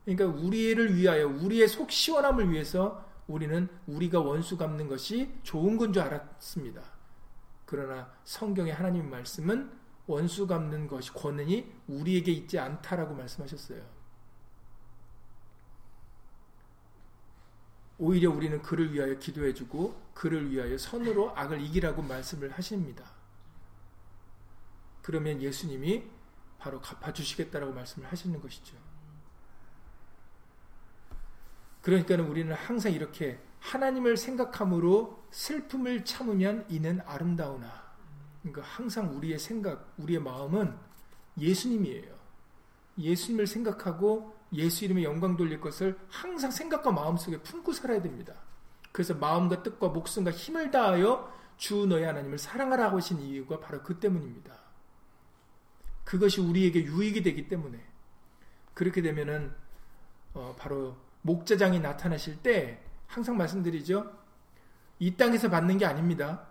그러니까 0.04 0.26
우리를 0.26 0.94
위하여 0.94 1.26
우리의 1.26 1.66
속 1.66 1.90
시원함을 1.90 2.52
위해서 2.52 3.04
우리는 3.26 3.68
우리가 3.88 4.20
원수 4.20 4.56
갚는 4.56 4.86
것이 4.86 5.34
좋은 5.42 5.76
건 5.76 5.92
줄 5.92 6.02
알았습니다. 6.04 6.80
그러나 7.66 8.12
성경의 8.22 8.72
하나님 8.72 9.10
말씀은 9.10 9.72
원수 10.06 10.46
갚는 10.46 10.86
것이 10.86 11.12
권한이 11.12 11.66
우리에게 11.88 12.30
있지 12.30 12.60
않다라고 12.60 13.16
말씀하셨어요. 13.16 13.82
오히려 17.98 18.30
우리는 18.30 18.60
그를 18.62 18.92
위하여 18.92 19.18
기도해주고 19.18 20.10
그를 20.14 20.50
위하여 20.50 20.76
선으로 20.76 21.36
악을 21.36 21.60
이기라고 21.60 22.02
말씀을 22.02 22.50
하십니다. 22.52 23.04
그러면 25.02 25.40
예수님이 25.40 26.04
바로 26.58 26.80
갚아주시겠다라고 26.80 27.72
말씀을 27.72 28.10
하시는 28.10 28.40
것이죠. 28.40 28.76
그러니까 31.82 32.14
우리는 32.22 32.52
항상 32.54 32.92
이렇게 32.92 33.38
하나님을 33.60 34.16
생각함으로 34.16 35.22
슬픔을 35.30 36.04
참으면 36.04 36.64
이는 36.70 37.00
아름다우나 37.02 37.84
그러니까 38.42 38.62
항상 38.62 39.16
우리의 39.16 39.38
생각, 39.38 39.94
우리의 39.98 40.20
마음은 40.20 40.76
예수님이에요. 41.38 42.14
예수님을 42.98 43.46
생각하고 43.46 44.36
예수 44.54 44.84
이름의 44.84 45.04
영광 45.04 45.36
돌릴 45.36 45.60
것을 45.60 45.98
항상 46.08 46.50
생각과 46.50 46.92
마음속에 46.92 47.38
품고 47.38 47.72
살아야 47.72 48.00
됩니다. 48.00 48.34
그래서 48.92 49.14
마음과 49.14 49.62
뜻과 49.62 49.88
목숨과 49.88 50.30
힘을 50.30 50.70
다하여 50.70 51.32
주 51.56 51.86
너희 51.86 52.04
하나님을 52.04 52.38
사랑하라 52.38 52.92
하신 52.92 53.20
이유가 53.20 53.58
바로 53.60 53.82
그 53.82 53.98
때문입니다. 53.98 54.54
그것이 56.04 56.40
우리에게 56.40 56.84
유익이 56.84 57.22
되기 57.22 57.48
때문에 57.48 57.80
그렇게 58.74 59.02
되면은 59.02 59.52
어 60.34 60.54
바로 60.58 60.96
목자장이 61.22 61.80
나타나실 61.80 62.42
때 62.42 62.80
항상 63.06 63.36
말씀드리죠. 63.36 64.12
이 64.98 65.16
땅에서 65.16 65.48
받는 65.50 65.78
게 65.78 65.86
아닙니다. 65.86 66.46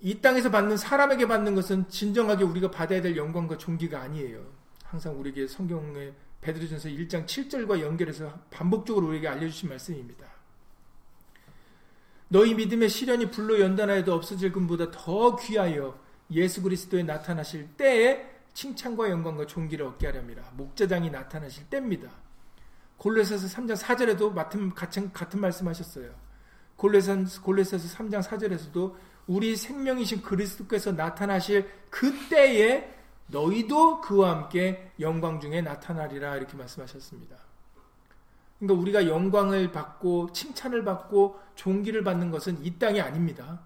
이 0.00 0.20
땅에서 0.20 0.50
받는 0.50 0.76
사람에게 0.76 1.28
받는 1.28 1.54
것은 1.54 1.88
진정하게 1.88 2.44
우리가 2.44 2.70
받아야 2.70 3.00
될 3.00 3.16
영광과 3.16 3.56
존귀가 3.58 4.00
아니에요. 4.00 4.61
항상 4.92 5.18
우리에게 5.18 5.46
성경의 5.46 6.12
베드로전서 6.42 6.90
1장 6.90 7.24
7절과 7.24 7.80
연결해서 7.80 8.30
반복적으로 8.50 9.06
우리에게 9.06 9.26
알려주신 9.26 9.70
말씀입니다. 9.70 10.26
너희 12.28 12.52
믿음의 12.52 12.90
시련이 12.90 13.30
불로 13.30 13.58
연단하여도 13.58 14.12
없어질 14.12 14.52
금보다 14.52 14.90
더 14.90 15.36
귀하여 15.36 15.98
예수 16.30 16.60
그리스도에 16.60 17.04
나타나실 17.04 17.68
때에 17.78 18.26
칭찬과 18.52 19.08
영광과 19.08 19.46
존귀를 19.46 19.86
얻게 19.86 20.08
하렵니다. 20.08 20.50
목자장이 20.58 21.10
나타나실 21.10 21.70
때입니다. 21.70 22.10
골로새서 22.98 23.46
3장 23.46 23.78
4절에도 23.78 24.34
같은, 24.34 24.74
같은, 24.74 25.40
말씀하셨어요. 25.40 26.10
골로새서 26.76 27.38
3장 27.96 28.22
4절에서도 28.22 28.94
우리 29.26 29.56
생명이신 29.56 30.20
그리스도께서 30.20 30.92
나타나실 30.92 31.66
그때에 31.88 33.01
너희도 33.28 34.00
그와 34.00 34.30
함께 34.30 34.92
영광 35.00 35.40
중에 35.40 35.62
나타나리라 35.62 36.36
이렇게 36.36 36.56
말씀하셨습니다. 36.56 37.36
그러니까 38.58 38.80
우리가 38.80 39.06
영광을 39.08 39.72
받고 39.72 40.32
칭찬을 40.32 40.84
받고 40.84 41.40
존귀를 41.56 42.04
받는 42.04 42.30
것은 42.30 42.64
이 42.64 42.78
땅이 42.78 43.00
아닙니다. 43.00 43.60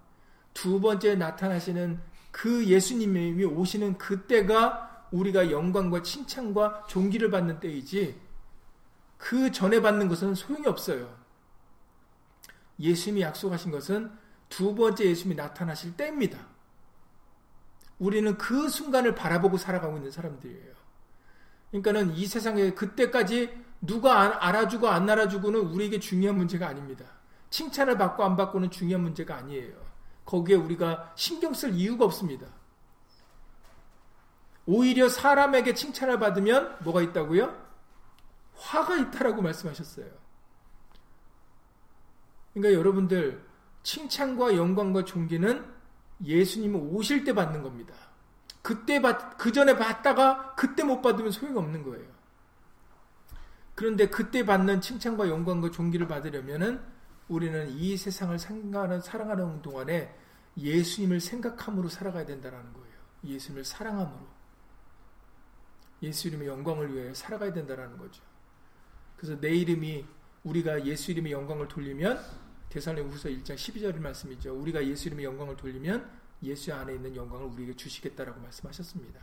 두 0.55 0.81
번째 0.81 1.17
나타나시는 1.17 2.01
그 2.31 2.65
예수님이 2.67 3.45
오시는 3.45 3.99
그때가 3.99 5.07
우리가 5.11 5.51
영광과 5.51 6.03
칭찬과 6.03 6.87
존귀를 6.89 7.31
받는 7.31 7.61
때이지 7.61 8.19
그 9.19 9.51
전에 9.51 9.81
받는 9.81 10.09
것은 10.09 10.35
소용이 10.35 10.67
없어요. 10.67 11.15
예수님이 12.79 13.23
약속하신 13.23 13.71
것은 13.71 14.11
두 14.49 14.75
번째 14.75 15.05
예수님이 15.05 15.37
나타나실 15.37 15.97
때입니다. 15.97 16.39
우리는 17.99 18.37
그 18.37 18.69
순간을 18.69 19.15
바라보고 19.15 19.57
살아가고 19.57 19.97
있는 19.97 20.11
사람들이에요. 20.11 20.75
그러니까는 21.71 22.15
이 22.15 22.27
세상에 22.27 22.71
그때까지 22.73 23.65
누가 23.81 24.47
알아주고 24.47 24.89
안 24.89 25.09
알아주고는 25.09 25.61
우리에게 25.61 25.99
중요한 25.99 26.37
문제가 26.37 26.69
아닙니다. 26.69 27.05
칭찬을 27.51 27.97
받고 27.99 28.25
안 28.25 28.37
받고는 28.37 28.71
중요한 28.71 29.03
문제가 29.03 29.37
아니에요. 29.37 29.75
거기에 30.25 30.57
우리가 30.57 31.13
신경 31.15 31.55
쓸 31.55 31.75
이유가 31.75 32.05
없습니다. 32.05 32.47
오히려 34.67 35.09
사람에게 35.09 35.75
칭찬을 35.75 36.19
받으면 36.19 36.77
뭐가 36.83 37.01
있다고요? 37.03 37.67
화가 38.57 38.97
있다라고 38.97 39.43
말씀하셨어요. 39.43 40.07
그러니까 42.53 42.79
여러분들 42.79 43.47
칭찬과 43.85 44.57
영광과 44.57 45.05
존귀는 45.05 45.76
예수님 46.25 46.75
오실 46.77 47.25
때 47.25 47.33
받는 47.33 47.63
겁니다. 47.63 47.95
그때 48.63 49.01
받, 49.01 49.39
그 49.39 49.53
전에 49.53 49.77
받다가 49.77 50.55
그때 50.57 50.83
못 50.83 51.01
받으면 51.01 51.31
소용 51.31 51.57
없는 51.59 51.83
거예요. 51.85 52.07
그런데 53.75 54.09
그때 54.09 54.45
받는 54.45 54.81
칭찬과 54.81 55.29
영광과 55.29 55.71
존귀를 55.71 56.09
받으려면은 56.09 56.81
우리는 57.29 57.69
이 57.71 57.97
세상을 57.97 58.39
사랑하는, 58.39 59.01
사랑하는 59.01 59.63
동안에 59.63 60.15
예수님을 60.57 61.21
생각함으로 61.21 61.89
살아가야 61.89 62.25
된다는 62.25 62.73
거예요. 62.73 62.97
예수님을 63.25 63.65
사랑함으로. 63.65 64.37
예수 66.03 66.29
이름의 66.29 66.49
영광을 66.49 66.95
위해 66.95 67.15
살아가야 67.15 67.53
된다는 67.53 67.97
거죠. 67.99 68.23
그래서 69.17 69.39
내 69.41 69.55
이름이 69.55 70.05
우리가 70.45 70.85
예수 70.85 71.11
이름의 71.11 71.33
영광을 71.33 71.69
돌리면 71.69 72.21
대살로후서 72.69 73.29
1장 73.31 73.55
12절 73.55 73.99
말씀이죠. 73.99 74.55
우리가 74.55 74.85
예수 74.87 75.09
이름의 75.09 75.25
영광을 75.25 75.57
돌리면 75.57 76.11
예수 76.43 76.73
안에 76.75 76.95
있는 76.95 77.15
영광을 77.17 77.47
우리에게 77.47 77.75
주시겠다라고 77.75 78.41
말씀하셨습니다. 78.41 79.21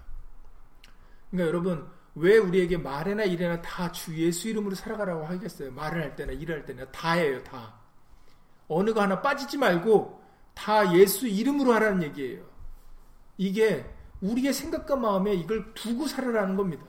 그러니까 1.30 1.48
여러분 1.48 1.88
왜 2.16 2.38
우리에게 2.38 2.78
말이나 2.78 3.24
일이나 3.24 3.62
다 3.62 3.92
주 3.92 4.16
예수 4.18 4.48
이름으로 4.50 4.76
살아가라고 4.76 5.26
하겠어요? 5.26 5.72
말을 5.72 6.02
할 6.02 6.16
때나 6.16 6.32
일을 6.34 6.56
할 6.56 6.66
때나 6.66 6.86
다 6.92 7.14
해요, 7.14 7.44
다. 7.44 7.76
어느 8.68 8.94
거 8.94 9.02
하나 9.02 9.22
빠지지 9.22 9.58
말고 9.58 10.22
다 10.54 10.94
예수 10.96 11.28
이름으로 11.28 11.74
하라는 11.74 12.04
얘기예요. 12.04 12.44
이게 13.38 13.86
우리의 14.22 14.54
생각과 14.54 14.96
마음에 14.96 15.34
이걸 15.34 15.74
두고 15.74 16.08
살아라는 16.08 16.56
겁니다. 16.56 16.86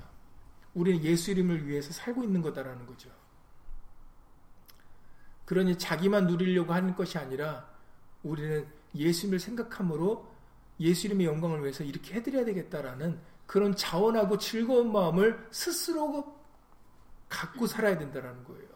우리는 0.75 1.03
예수 1.05 1.31
이름을 1.31 1.67
위해서 1.67 1.93
살고 1.93 2.23
있는 2.23 2.43
거다라는 2.43 2.87
거죠. 2.87 3.11
그러니 5.45 5.79
자기만 5.79 6.27
누리려고 6.27 6.73
하는 6.73 6.95
것이 6.95 7.19
아니라 7.19 7.69
우리는 8.23 8.67
예수님을 8.95 9.39
생각함으로 9.39 10.33
예수 10.81 11.07
이름의 11.07 11.27
영광을 11.27 11.61
위해서 11.63 11.85
이렇게 11.85 12.15
해드려야 12.15 12.45
되겠다라는 12.45 13.21
그런 13.47 13.77
자원하고 13.77 14.39
즐거운 14.39 14.91
마음을 14.91 15.47
스스로 15.51 16.35
갖고 17.29 17.67
살아야 17.67 17.99
된다는 17.99 18.45
거예요. 18.45 18.69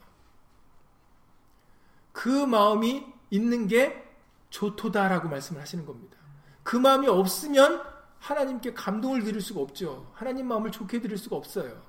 그 2.13 2.29
마음이 2.29 3.07
있는 3.31 3.67
게 3.67 4.05
좋도다라고 4.51 5.29
말씀을 5.29 5.61
하시는 5.61 5.87
겁니다. 5.87 6.17
그 6.63 6.77
마음이 6.77 7.07
없으면 7.07 7.83
하나님께 8.19 8.75
감동을 8.75 9.23
드릴 9.23 9.41
수가 9.41 9.61
없죠. 9.61 10.11
하나님 10.15 10.49
마음을 10.49 10.71
좋게 10.71 11.01
드릴 11.01 11.17
수가 11.17 11.37
없어요. 11.37 11.83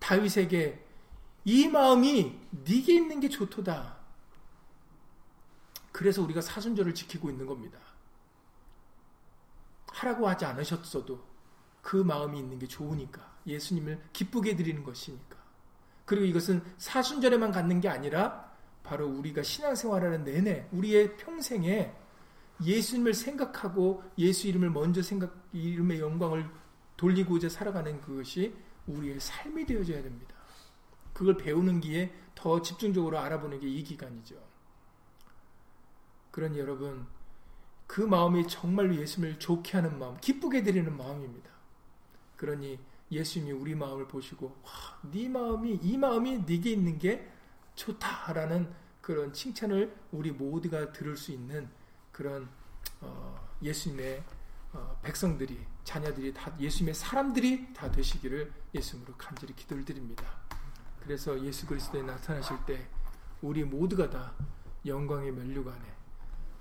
다윗에게 0.00 0.84
이 1.44 1.68
마음이 1.68 2.38
네게 2.50 2.94
있는 2.94 3.20
게 3.20 3.28
좋도다. 3.28 3.96
그래서 5.92 6.22
우리가 6.22 6.40
사순절을 6.40 6.94
지키고 6.94 7.30
있는 7.30 7.46
겁니다. 7.46 7.78
하라고 9.88 10.28
하지 10.28 10.44
않으셨어도 10.44 11.22
그 11.82 11.96
마음이 11.96 12.38
있는 12.38 12.58
게 12.58 12.66
좋으니까 12.66 13.38
예수님을 13.46 14.00
기쁘게 14.12 14.56
드리는 14.56 14.82
것이니까. 14.84 15.36
그리고 16.04 16.24
이것은 16.26 16.62
사순절에만 16.78 17.52
갖는 17.52 17.80
게 17.80 17.88
아니라 17.88 18.50
바로 18.82 19.06
우리가 19.06 19.42
신앙생활하는 19.42 20.24
내내 20.24 20.68
우리의 20.72 21.16
평생에 21.16 21.94
예수님을 22.62 23.14
생각하고 23.14 24.02
예수 24.18 24.48
이름을 24.48 24.70
먼저 24.70 25.02
생각 25.02 25.34
이름의 25.52 26.00
영광을 26.00 26.48
돌리고자 26.96 27.48
살아가는 27.48 28.00
그것이 28.00 28.54
우리의 28.86 29.20
삶이 29.20 29.64
되어져야 29.66 30.02
됩니다. 30.02 30.34
그걸 31.20 31.36
배우는 31.36 31.80
기에 31.80 32.10
더 32.34 32.62
집중적으로 32.62 33.18
알아보는 33.18 33.60
게 33.60 33.68
이 33.68 33.84
기간이죠. 33.84 34.36
그러니 36.30 36.58
여러분 36.58 37.06
그 37.86 38.00
마음이 38.00 38.48
정말로 38.48 38.96
예수님을 38.96 39.38
좋게 39.38 39.72
하는 39.72 39.98
마음, 39.98 40.16
기쁘게 40.18 40.62
드리는 40.62 40.96
마음입니다. 40.96 41.50
그러니 42.38 42.78
예수님이 43.12 43.52
우리 43.52 43.74
마음을 43.74 44.08
보시고 44.08 44.46
와, 44.62 44.70
네 45.12 45.28
마음이 45.28 45.80
이 45.82 45.98
마음이 45.98 46.38
네게 46.46 46.70
있는 46.70 46.98
게 46.98 47.30
좋다라는 47.74 48.72
그런 49.02 49.34
칭찬을 49.34 49.94
우리 50.12 50.30
모두가 50.30 50.90
들을 50.92 51.18
수 51.18 51.32
있는 51.32 51.68
그런 52.12 52.48
어, 53.02 53.46
예수님의 53.62 54.24
어, 54.72 54.98
백성들이 55.02 55.66
자녀들이 55.84 56.32
다 56.32 56.56
예수님의 56.58 56.94
사람들이 56.94 57.74
다 57.74 57.90
되시기를 57.90 58.50
예수님으로 58.74 59.16
간절히 59.18 59.54
기도를 59.54 59.84
드립니다. 59.84 60.40
그래서 61.02 61.40
예수 61.44 61.66
그리스도에 61.66 62.02
나타나실 62.02 62.56
때 62.66 62.88
우리 63.42 63.64
모두가 63.64 64.10
다 64.10 64.34
영광의 64.84 65.32
면류관에 65.32 65.84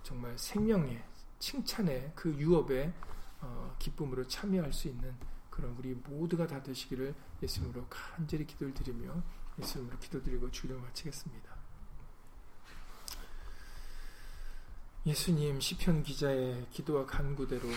정말 0.04 0.38
생명의 0.38 1.04
칭찬의 1.40 2.14
그 2.16 2.34
유업의 2.34 2.94
어, 3.42 3.76
기쁨으로 3.80 4.28
참여할 4.28 4.74
수 4.74 4.88
있는 4.88 5.14
그런 5.50 5.76
우리 5.78 5.94
모두가 5.94 6.48
다 6.48 6.62
되시기를 6.62 7.14
예수님으로 7.42 7.86
간절히 7.90 8.46
기도를 8.46 8.74
드리며 8.74 9.22
예수님으로 9.60 9.98
기도드리고 10.00 10.52
주를 10.52 10.78
마치겠습니다. 10.78 11.50
예수님 15.06 15.60
시편 15.60 16.04
기자의 16.04 16.68
기도와 16.72 17.06
간구대로 17.06 17.68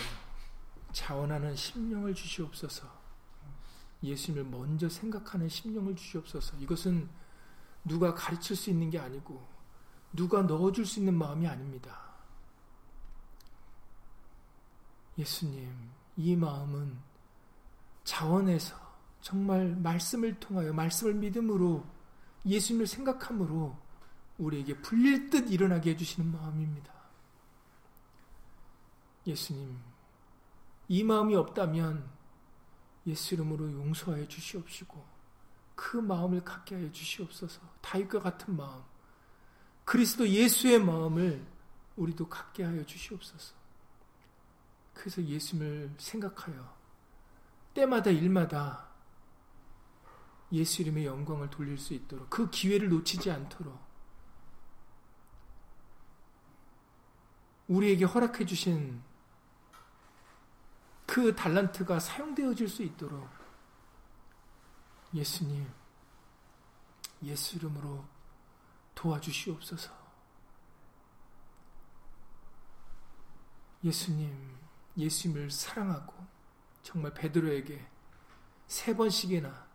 자원하는 0.93 1.55
심령을 1.57 2.15
주시옵소서. 2.15 3.02
예수님을 4.03 4.51
먼저 4.51 4.89
생각하는 4.89 5.49
심령을 5.49 5.97
주시옵소서. 5.97 6.57
이것은 6.59 7.09
누가 7.85 8.15
가르칠 8.15 8.57
수 8.57 8.71
있는 8.71 8.91
게 8.91 8.99
아니고 8.99 9.47
누가 10.13 10.43
넣어줄 10.43 10.87
수 10.87 11.01
있는 11.01 11.15
마음이 11.15 11.47
아닙니다. 11.47 12.13
예수님, 15.19 15.71
이 16.17 16.37
마음은 16.37 16.99
자원에서 18.05 18.77
정말 19.21 19.77
말씀을 19.77 20.39
통하여 20.41 20.73
말씀을 20.73 21.15
믿음으로 21.15 21.85
예수님을 22.45 22.87
생각함으로 22.87 23.77
우리에게 24.39 24.81
불릴 24.81 25.31
듯 25.31 25.51
일어나게 25.51 25.91
해주시는 25.91 26.33
마음입니다. 26.33 26.93
예수님, 29.27 29.79
이 30.89 31.05
마음이 31.05 31.37
없다면 31.37 32.11
예수 33.07 33.35
이름으로 33.35 33.73
용서하여 33.73 34.29
주시옵시고 34.29 35.05
그 35.75 35.97
마음을 35.97 36.45
갖게 36.45 36.77
하여 36.77 36.91
주시옵소서. 36.93 37.61
다윗과 37.81 38.21
같은 38.21 38.57
마음, 38.57 38.83
그리스도 39.85 40.29
예수의 40.29 40.79
마음을 40.79 41.45
우리도 41.97 42.29
갖게 42.29 42.63
하여 42.63 42.85
주시옵소서. 42.85 43.55
그래서 44.95 45.23
예수님을 45.23 45.95
생각하여 45.99 46.77
때마다 47.75 48.11
일마다 48.11 48.89
예수 50.53 50.83
이름의 50.83 51.07
영광을 51.07 51.49
돌릴 51.51 51.79
수 51.79 51.95
있도록 51.95 52.29
그 52.29 52.51
기회를 52.51 52.91
놓치지 52.91 53.31
않도록 53.31 53.79
우리에게 57.69 58.05
허락해 58.05 58.45
주신 58.45 59.03
그 61.13 61.37
달란트가 61.37 62.01
사용되어질 62.01 62.71
수 62.71 62.83
있도록 62.83 63.29
예수님 65.13 65.71
예수 67.23 67.57
이름으로 67.57 68.03
도와주시옵소서. 68.95 69.93
예수님 73.85 74.57
예수님을 74.97 75.51
사랑하고 75.51 76.15
정말 76.83 77.13
베드로에게 77.13 77.87
세 78.67 78.97
번씩이나 78.97 79.67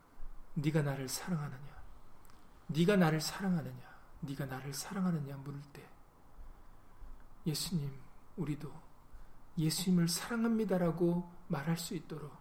네가 0.56 0.82
나를 0.82 1.08
사랑하느냐? 1.08 1.84
네가 2.66 2.96
나를 2.96 3.22
사랑하느냐? 3.22 3.96
네가 4.22 4.48
나를 4.48 4.74
사랑하느냐 4.74 5.38
물을 5.38 5.62
때 5.72 5.88
예수님 7.46 7.96
우리도 8.38 8.87
예수님을 9.58 10.08
사랑합니다라고 10.08 11.32
말할 11.47 11.78
수 11.78 11.95
있도록 11.95 12.32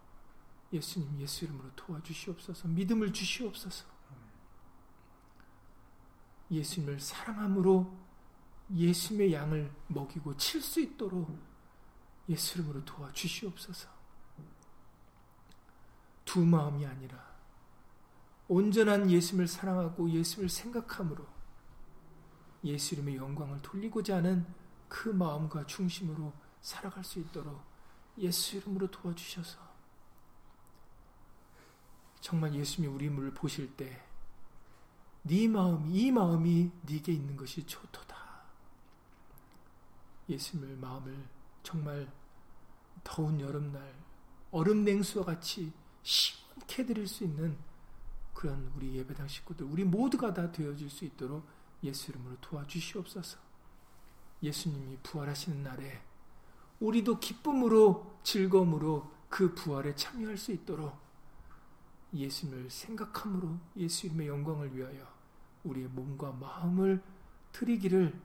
예수님 0.71 1.19
예수 1.19 1.45
이름으로 1.45 1.71
도와주시옵소서. 1.75 2.67
믿음을 2.67 3.13
주시옵소서. 3.13 3.85
예수님을 6.51 6.99
사랑함으로 6.99 7.91
예수님의 8.73 9.33
양을 9.33 9.71
먹이고 9.87 10.35
칠 10.37 10.61
수 10.61 10.81
있도록 10.81 11.37
예수 12.29 12.57
이름으로 12.59 12.83
도와주시옵소서. 12.85 13.89
두 16.25 16.45
마음이 16.45 16.85
아니라 16.85 17.25
온전한 18.49 19.09
예수님을 19.09 19.47
사랑하고 19.47 20.09
예수님을 20.09 20.49
생각함으로 20.49 21.25
예수 22.65 22.95
이름의 22.95 23.15
영광을 23.15 23.61
돌리고자 23.61 24.17
하는 24.17 24.45
그 24.89 25.09
마음과 25.09 25.65
중심으로 25.65 26.33
살아갈 26.67 27.03
수 27.03 27.19
있도록 27.19 27.61
예수 28.17 28.57
이름으로 28.57 28.89
도와주셔서 28.91 29.57
정말 32.19 32.53
예수님이 32.53 32.93
우리 32.93 33.07
를 33.07 33.33
보실 33.33 33.75
때 33.75 34.07
네 35.27 35.45
마음, 35.49 35.85
이 35.93 36.09
마음이 36.09 36.71
네게 36.83 37.11
있는 37.11 37.35
것이 37.35 37.65
좋도다. 37.65 38.15
예수님을 40.29 40.77
마음을 40.77 41.27
정말 41.63 42.09
더운 43.03 43.39
여름날 43.41 43.93
얼음 44.51 44.85
냉수와 44.85 45.25
같이 45.25 45.73
시원케 46.01 46.85
드릴 46.85 47.07
수 47.07 47.25
있는 47.25 47.57
그런 48.33 48.71
우리 48.75 48.95
예배당 48.95 49.27
식구들, 49.27 49.65
우리 49.65 49.83
모두가 49.83 50.33
다 50.33 50.49
되어질 50.49 50.89
수 50.89 51.03
있도록 51.03 51.45
예수 51.83 52.11
이름으로 52.11 52.37
도와주시옵소서. 52.39 53.37
예수님이 54.41 54.97
부활하시는 55.03 55.61
날에 55.61 56.01
우리도 56.79 57.19
기쁨으로 57.19 58.19
즐거움으로 58.23 59.11
그 59.29 59.53
부활에 59.53 59.95
참여할 59.95 60.37
수 60.37 60.51
있도록 60.51 60.97
예수님을 62.13 62.69
생각함으로 62.69 63.57
예수 63.77 64.07
이름의 64.07 64.27
영광을 64.27 64.75
위하여 64.75 65.05
우리의 65.63 65.87
몸과 65.89 66.31
마음을 66.31 67.03
드리기를 67.51 68.19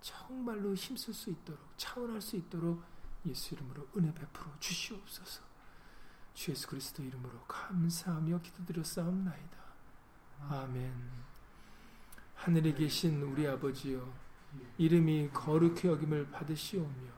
정말로 0.00 0.74
힘쓸 0.74 1.12
수 1.14 1.30
있도록 1.30 1.60
차원할 1.76 2.20
수 2.20 2.36
있도록 2.36 2.82
예수 3.26 3.54
이름으로 3.54 3.86
은혜 3.96 4.12
베풀어 4.14 4.50
주시옵소서. 4.58 5.42
주 6.34 6.50
예수 6.52 6.68
그리스도 6.68 7.02
이름으로 7.02 7.40
감사하며 7.46 8.40
기도드렸사옵나이다. 8.42 9.58
아멘. 10.48 10.94
하늘에 12.34 12.72
계신 12.72 13.20
우리 13.22 13.46
아버지여 13.46 14.08
이름이 14.78 15.30
거룩히 15.32 15.88
여김을 15.88 16.30
받으시오며 16.30 17.17